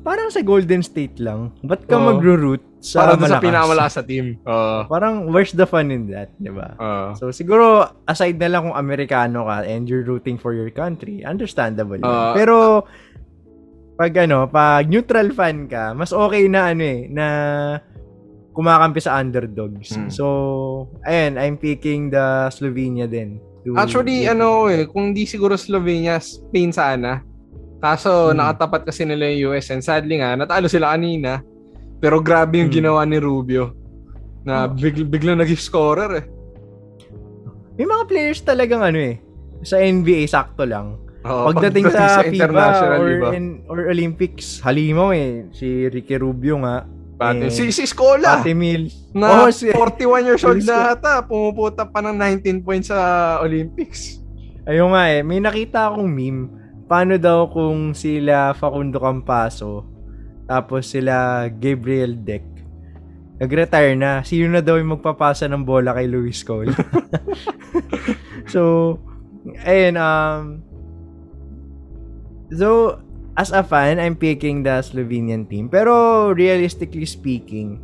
parang 0.01 0.27
sa 0.27 0.41
Golden 0.41 0.81
State 0.81 1.17
lang. 1.17 1.53
Ba't 1.61 1.85
ka 1.85 1.95
Oo. 1.95 2.05
magro-root 2.09 2.61
sa 2.81 3.05
Para 3.05 3.13
doon 3.13 3.21
sa 3.21 3.27
malakas? 3.31 3.45
pinakamalakas 3.45 3.93
sa 3.93 4.03
team. 4.03 4.25
Oo. 4.41 4.77
Parang 4.85 5.29
where's 5.29 5.53
the 5.53 5.63
fun 5.63 5.89
in 5.89 6.09
that, 6.09 6.33
'di 6.35 6.49
ba? 6.49 6.73
Oo. 6.75 7.07
So 7.13 7.29
siguro 7.29 7.85
aside 8.05 8.35
na 8.35 8.49
lang 8.49 8.65
kung 8.65 8.75
Amerikano 8.75 9.45
ka 9.45 9.61
and 9.63 9.85
you're 9.85 10.01
rooting 10.01 10.35
for 10.35 10.51
your 10.51 10.69
country, 10.69 11.21
understandable. 11.21 12.01
Ah. 12.01 12.33
Pero 12.33 12.85
pag 13.93 14.17
ano, 14.17 14.49
pag 14.49 14.89
neutral 14.89 15.29
fan 15.29 15.69
ka, 15.69 15.93
mas 15.93 16.09
okay 16.09 16.49
na 16.49 16.73
ano 16.73 16.81
eh 16.81 17.05
na 17.05 17.25
kumakampi 18.51 18.99
sa 18.99 19.15
underdogs. 19.15 19.95
Hmm. 19.95 20.09
So, 20.11 20.25
ayun, 21.05 21.39
I'm 21.39 21.55
picking 21.55 22.09
the 22.09 22.49
Slovenia 22.49 23.07
din. 23.07 23.39
to- 23.63 23.77
Actually, 23.77 24.25
ano 24.25 24.67
eh, 24.67 24.89
kung 24.89 25.13
di 25.13 25.23
siguro 25.23 25.53
Slovenia, 25.53 26.17
Spain 26.17 26.73
sana. 26.73 27.21
Kaso, 27.81 28.29
Hmm. 28.29 28.37
nakatapat 28.37 28.85
kasi 28.85 29.03
nila 29.03 29.25
yung 29.27 29.51
US 29.51 29.67
and 29.69 29.81
sadly 29.81 30.15
nga, 30.15 30.37
natalo 30.37 30.69
sila 30.69 30.93
kanina. 30.93 31.41
Pero 31.97 32.21
grabe 32.21 32.61
yung 32.61 32.69
Hmm. 32.69 32.77
ginawa 32.77 33.01
ni 33.03 33.17
Rubio. 33.17 33.73
Na 34.41 34.65
Oh. 34.65 34.71
big, 34.71 35.01
biglang 35.03 35.37
naging 35.37 35.57
scorer 35.59 36.11
eh. 36.15 36.25
May 37.73 37.85
mga 37.85 38.03
players 38.05 38.41
talagang 38.41 38.81
ano 38.81 38.97
eh, 38.97 39.17
sa 39.61 39.77
NBA 39.77 40.25
sakto 40.27 40.61
lang. 40.61 40.97
Oo, 41.21 41.53
Pagdating 41.53 41.85
sa, 41.87 42.21
FIBA 42.21 42.33
international, 42.39 42.97
or, 42.97 43.07
iba. 43.07 43.27
in- 43.31 43.61
or 43.65 43.77
Olympics, 43.87 44.57
halimaw 44.59 45.13
eh. 45.13 45.45
Si 45.51 45.65
Ricky 45.87 46.17
Rubio 46.17 46.57
nga. 46.59 46.85
Pati, 47.13 47.45
eh, 47.45 47.53
si, 47.53 47.69
si 47.69 47.85
Scola. 47.85 48.41
Pati 48.41 48.53
Mills. 48.53 49.13
na 49.13 49.45
Oh, 49.45 49.49
si- 49.49 49.69
41 49.69 50.25
years 50.25 50.41
old 50.41 50.61
na 50.63 50.97
ata, 50.97 51.21
pumuputa 51.21 51.85
pa 51.85 52.01
ng 52.01 52.17
19 52.17 52.57
points 52.59 52.89
sa 52.89 52.97
Olympics. 53.39 54.17
Ayun 54.65 54.89
nga 54.89 55.03
eh, 55.07 55.21
may 55.21 55.37
nakita 55.37 55.89
akong 55.89 56.09
meme. 56.09 56.49
Paano 56.91 57.15
daw 57.15 57.47
kung 57.47 57.95
sila 57.95 58.51
Facundo 58.51 58.99
Campaso, 58.99 59.87
tapos 60.43 60.91
sila 60.91 61.47
Gabriel 61.47 62.19
Deck, 62.19 62.43
nag-retire 63.39 63.95
na. 63.95 64.19
Sino 64.27 64.51
na 64.51 64.59
daw 64.59 64.75
yung 64.75 64.99
magpapasa 64.99 65.47
ng 65.47 65.63
bola 65.63 65.95
kay 65.95 66.11
Luis 66.11 66.43
Cole? 66.43 66.75
so, 68.51 68.99
ayun, 69.63 69.95
um, 69.95 70.59
so, 72.51 72.99
as 73.39 73.55
a 73.55 73.63
fan, 73.63 73.95
I'm 73.95 74.19
picking 74.19 74.67
the 74.67 74.83
Slovenian 74.83 75.47
team. 75.47 75.71
Pero, 75.71 76.35
realistically 76.35 77.07
speaking, 77.07 77.79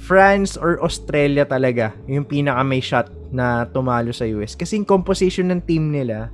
France 0.00 0.56
or 0.56 0.80
Australia 0.80 1.44
talaga 1.44 1.92
yung 2.08 2.24
pinaka 2.24 2.64
may 2.64 2.80
shot 2.80 3.12
na 3.28 3.68
tumalo 3.68 4.16
sa 4.16 4.24
US. 4.40 4.56
Kasi 4.56 4.80
yung 4.80 4.88
composition 4.88 5.52
ng 5.52 5.60
team 5.68 5.92
nila, 5.92 6.32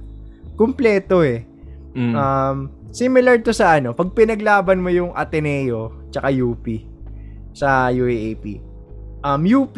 kumpleto 0.54 1.26
eh. 1.26 1.50
Mm. 1.92 2.14
Um, 2.16 2.57
similar 2.88 3.37
to 3.44 3.52
sa 3.52 3.76
ano, 3.76 3.92
pag 3.92 4.12
pinaglaban 4.16 4.81
mo 4.81 4.88
yung 4.88 5.12
Ateneo 5.12 6.09
tsaka 6.09 6.33
UP 6.33 6.64
sa 7.52 7.92
UAAP. 7.92 8.61
Um, 9.22 9.44
UP, 9.44 9.76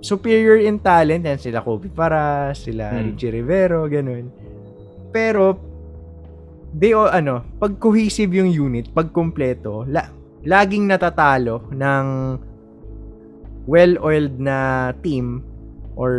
superior 0.00 0.56
in 0.62 0.80
talent. 0.80 1.26
Yan 1.26 1.38
sila 1.38 1.60
Kobe 1.60 1.92
para 1.92 2.50
sila 2.56 2.90
Hmm. 2.90 3.12
Richie 3.12 3.34
Rivero, 3.34 3.84
ganun. 3.90 4.32
Pero, 5.12 5.58
they 6.72 6.94
all, 6.94 7.10
ano, 7.10 7.44
pag 7.58 7.76
cohesive 7.82 8.30
yung 8.30 8.50
unit, 8.50 8.88
pag 8.94 9.10
kompleto, 9.10 9.84
la, 9.90 10.08
laging 10.46 10.88
natatalo 10.88 11.68
ng 11.74 12.06
well-oiled 13.68 14.40
na 14.40 14.90
team 15.04 15.44
or 16.00 16.14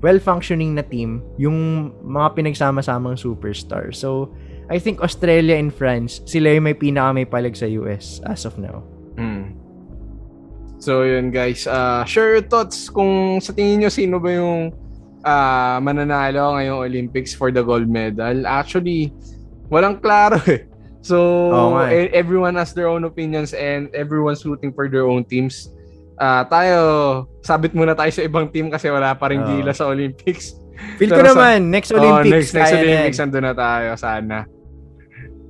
well-functioning 0.00 0.72
na 0.72 0.86
team 0.86 1.20
yung 1.36 1.90
mga 2.00 2.38
pinagsama-samang 2.38 3.18
superstar. 3.20 3.92
So, 3.92 4.32
I 4.68 4.76
think 4.76 5.00
Australia 5.00 5.56
and 5.56 5.72
France, 5.72 6.20
sila 6.28 6.52
yung 6.52 6.68
may 6.68 6.76
pinaka 6.76 7.12
may 7.16 7.24
palag 7.24 7.56
sa 7.56 7.64
US 7.80 8.20
as 8.28 8.44
of 8.44 8.60
now. 8.60 8.84
Mm. 9.16 9.56
So 10.78 11.02
yun 11.02 11.32
guys, 11.32 11.66
uh, 11.66 12.04
share 12.04 12.38
your 12.38 12.44
thoughts 12.44 12.86
kung 12.86 13.40
sa 13.42 13.50
tingin 13.50 13.82
nyo 13.82 13.90
sino 13.90 14.22
ba 14.22 14.30
yung 14.30 14.70
uh, 15.24 15.76
mananalo 15.82 16.54
ngayong 16.54 16.78
Olympics 16.84 17.34
for 17.34 17.50
the 17.50 17.64
gold 17.64 17.88
medal. 17.90 18.46
Actually, 18.46 19.10
walang 19.72 19.98
klaro 19.98 20.38
eh. 20.46 20.68
So 21.02 21.16
e- 21.88 22.12
everyone 22.12 22.54
has 22.60 22.76
their 22.76 22.86
own 22.86 23.02
opinions 23.08 23.56
and 23.56 23.88
everyone's 23.96 24.44
rooting 24.44 24.70
for 24.70 24.86
their 24.86 25.08
own 25.08 25.24
teams. 25.24 25.72
Uh, 26.18 26.42
tayo, 26.50 26.78
sabit 27.46 27.72
muna 27.72 27.94
tayo 27.94 28.10
sa 28.10 28.26
ibang 28.26 28.50
team 28.50 28.68
kasi 28.68 28.90
wala 28.90 29.14
pa 29.14 29.30
rin 29.30 29.38
Oo. 29.38 29.48
gila 29.48 29.70
sa 29.72 29.86
Olympics. 29.86 30.58
Feel 30.98 31.10
ko 31.10 31.22
Pero 31.22 31.30
sa- 31.32 31.38
naman, 31.38 31.58
next 31.70 31.90
Oh, 31.94 31.98
Olympics, 31.98 32.50
next, 32.50 32.54
next 32.54 32.70
yan. 32.74 32.82
Olympics, 32.82 33.18
andun 33.18 33.46
na 33.46 33.54
tayo, 33.54 33.94
sana. 33.98 34.46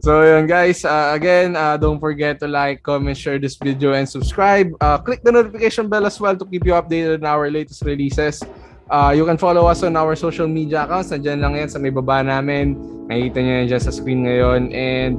So, 0.00 0.22
yun 0.22 0.46
guys, 0.46 0.84
uh, 0.86 1.10
again, 1.14 1.56
uh, 1.56 1.76
don't 1.76 1.98
forget 1.98 2.38
to 2.40 2.46
like, 2.46 2.82
comment, 2.82 3.16
share 3.16 3.38
this 3.38 3.56
video, 3.56 3.92
and 3.92 4.08
subscribe. 4.08 4.70
Uh, 4.80 4.98
click 4.98 5.22
the 5.22 5.32
notification 5.32 5.88
bell 5.88 6.06
as 6.06 6.20
well 6.20 6.36
to 6.36 6.46
keep 6.46 6.64
you 6.64 6.72
updated 6.72 7.20
on 7.20 7.26
our 7.26 7.50
latest 7.50 7.82
releases. 7.82 8.42
Uh, 8.88 9.12
you 9.14 9.26
can 9.26 9.36
follow 9.36 9.66
us 9.66 9.82
on 9.82 9.96
our 9.96 10.16
social 10.16 10.46
media 10.46 10.84
accounts. 10.84 11.10
Nandiyan 11.10 11.42
lang 11.42 11.54
yan 11.58 11.68
sa 11.68 11.78
may 11.82 11.90
baba 11.90 12.22
namin. 12.24 12.78
Nakikita 13.10 13.38
nyo 13.42 13.52
yan 13.60 13.66
dyan 13.68 13.82
sa 13.82 13.92
screen 13.92 14.24
ngayon. 14.24 14.72
And 14.72 15.18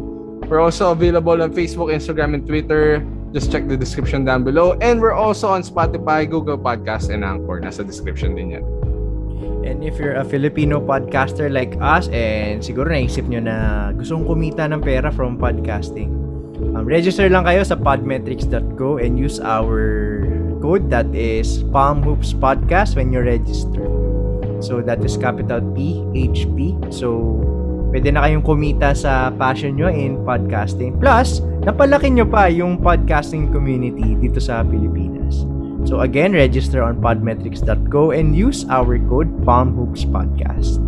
we're 0.50 0.64
also 0.64 0.96
available 0.96 1.44
on 1.44 1.54
Facebook, 1.54 1.94
Instagram, 1.94 2.34
and 2.34 2.48
Twitter. 2.48 3.04
Just 3.30 3.52
check 3.54 3.70
the 3.70 3.78
description 3.78 4.26
down 4.26 4.42
below. 4.42 4.74
And 4.82 4.98
we're 4.98 5.14
also 5.14 5.54
on 5.54 5.62
Spotify, 5.62 6.26
Google 6.26 6.58
Podcast, 6.58 7.14
and 7.14 7.22
Anchor. 7.22 7.62
Nasa 7.62 7.86
description 7.86 8.34
din 8.34 8.58
yan. 8.58 8.79
And 9.64 9.84
if 9.84 10.00
you're 10.00 10.16
a 10.16 10.26
Filipino 10.26 10.80
podcaster 10.80 11.52
like 11.52 11.76
us 11.84 12.08
and 12.10 12.64
siguro 12.64 12.90
naisip 12.90 13.28
nyo 13.28 13.44
na 13.44 13.56
gustong 13.92 14.24
kumita 14.24 14.66
ng 14.72 14.80
pera 14.80 15.12
from 15.12 15.36
podcasting, 15.36 16.12
um, 16.76 16.88
register 16.88 17.28
lang 17.28 17.44
kayo 17.44 17.64
sa 17.64 17.76
podmetrics.co 17.76 19.00
and 19.00 19.20
use 19.20 19.38
our 19.44 20.24
code 20.64 20.88
that 20.92 21.08
is 21.12 21.64
Palm 21.72 22.04
Hoops 22.04 22.32
Podcast 22.32 22.96
when 22.96 23.12
you 23.12 23.20
register. 23.20 23.84
So 24.60 24.84
that 24.84 25.04
is 25.04 25.16
capital 25.16 25.64
P, 25.76 26.04
H, 26.16 26.48
P. 26.56 26.76
So 26.92 27.40
pwede 27.92 28.14
na 28.14 28.28
kayong 28.28 28.46
kumita 28.46 28.96
sa 28.96 29.34
passion 29.34 29.76
nyo 29.76 29.90
in 29.92 30.22
podcasting. 30.24 31.00
Plus, 31.00 31.42
napalaki 31.64 32.12
nyo 32.12 32.28
pa 32.28 32.48
yung 32.52 32.80
podcasting 32.80 33.52
community 33.52 34.16
dito 34.20 34.40
sa 34.40 34.62
Pilipinas. 34.64 35.19
So 35.88 36.02
again, 36.02 36.34
register 36.34 36.84
on 36.84 37.00
podmetrics.co 37.00 38.12
and 38.12 38.36
use 38.36 38.66
our 38.68 39.00
code 39.08 39.32
PalmHoopsPodcast. 39.48 40.80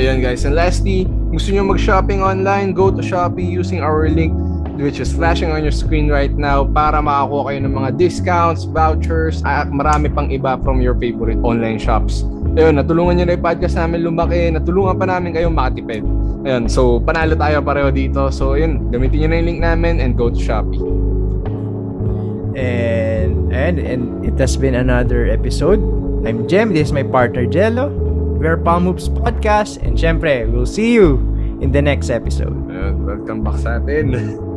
Ayan 0.00 0.24
guys. 0.24 0.48
And 0.48 0.56
lastly, 0.56 1.04
gusto 1.30 1.52
nyo 1.52 1.68
mag-shopping 1.68 2.24
online, 2.24 2.72
go 2.72 2.88
to 2.88 3.04
Shopee 3.04 3.44
using 3.44 3.84
our 3.84 4.08
link 4.08 4.32
which 4.80 5.00
is 5.00 5.12
flashing 5.12 5.52
on 5.52 5.62
your 5.62 5.74
screen 5.74 6.08
right 6.08 6.32
now 6.32 6.64
para 6.64 6.96
makakuha 6.98 7.52
kayo 7.52 7.58
ng 7.68 7.74
mga 7.76 7.90
discounts, 8.00 8.64
vouchers, 8.64 9.44
at 9.44 9.68
marami 9.68 10.08
pang 10.08 10.32
iba 10.32 10.56
from 10.64 10.80
your 10.80 10.96
favorite 10.96 11.38
online 11.44 11.76
shops. 11.76 12.24
Ayun, 12.56 12.80
natulungan 12.80 13.20
nyo 13.20 13.24
na 13.28 13.34
yung 13.36 13.44
podcast 13.44 13.76
namin 13.76 14.00
lumaki, 14.04 14.48
natulungan 14.48 14.96
pa 14.96 15.06
namin 15.08 15.36
kayong 15.36 15.52
makatipid. 15.52 16.04
Ayun, 16.42 16.66
so 16.72 16.98
panalo 17.04 17.36
tayo 17.36 17.60
pareho 17.60 17.92
dito. 17.92 18.32
So 18.32 18.56
ayun, 18.56 18.88
gamitin 18.88 19.24
nyo 19.24 19.28
na 19.28 19.36
yung 19.36 19.48
link 19.48 19.60
namin 19.60 19.94
and 20.00 20.16
go 20.16 20.32
to 20.32 20.40
Shopee. 20.40 20.80
And, 23.22 23.54
and, 23.54 23.78
and 23.78 24.26
it 24.26 24.34
has 24.42 24.56
been 24.56 24.74
another 24.74 25.30
episode. 25.30 25.78
I'm 26.26 26.48
Jem, 26.48 26.74
this 26.74 26.88
is 26.88 26.92
my 26.92 27.06
partner 27.06 27.46
Jello. 27.46 27.88
We 28.42 28.48
are 28.50 28.56
Palm 28.56 28.82
Hoops 28.90 29.06
Podcast 29.06 29.78
and 29.78 29.94
syempre, 29.94 30.50
we'll 30.50 30.66
see 30.66 30.90
you 30.90 31.22
in 31.62 31.70
the 31.70 31.82
next 31.82 32.10
episode. 32.10 32.50
Ayun, 32.66 33.06
welcome 33.06 33.46
back 33.46 33.62
sa 33.62 33.78
atin. 33.78 34.42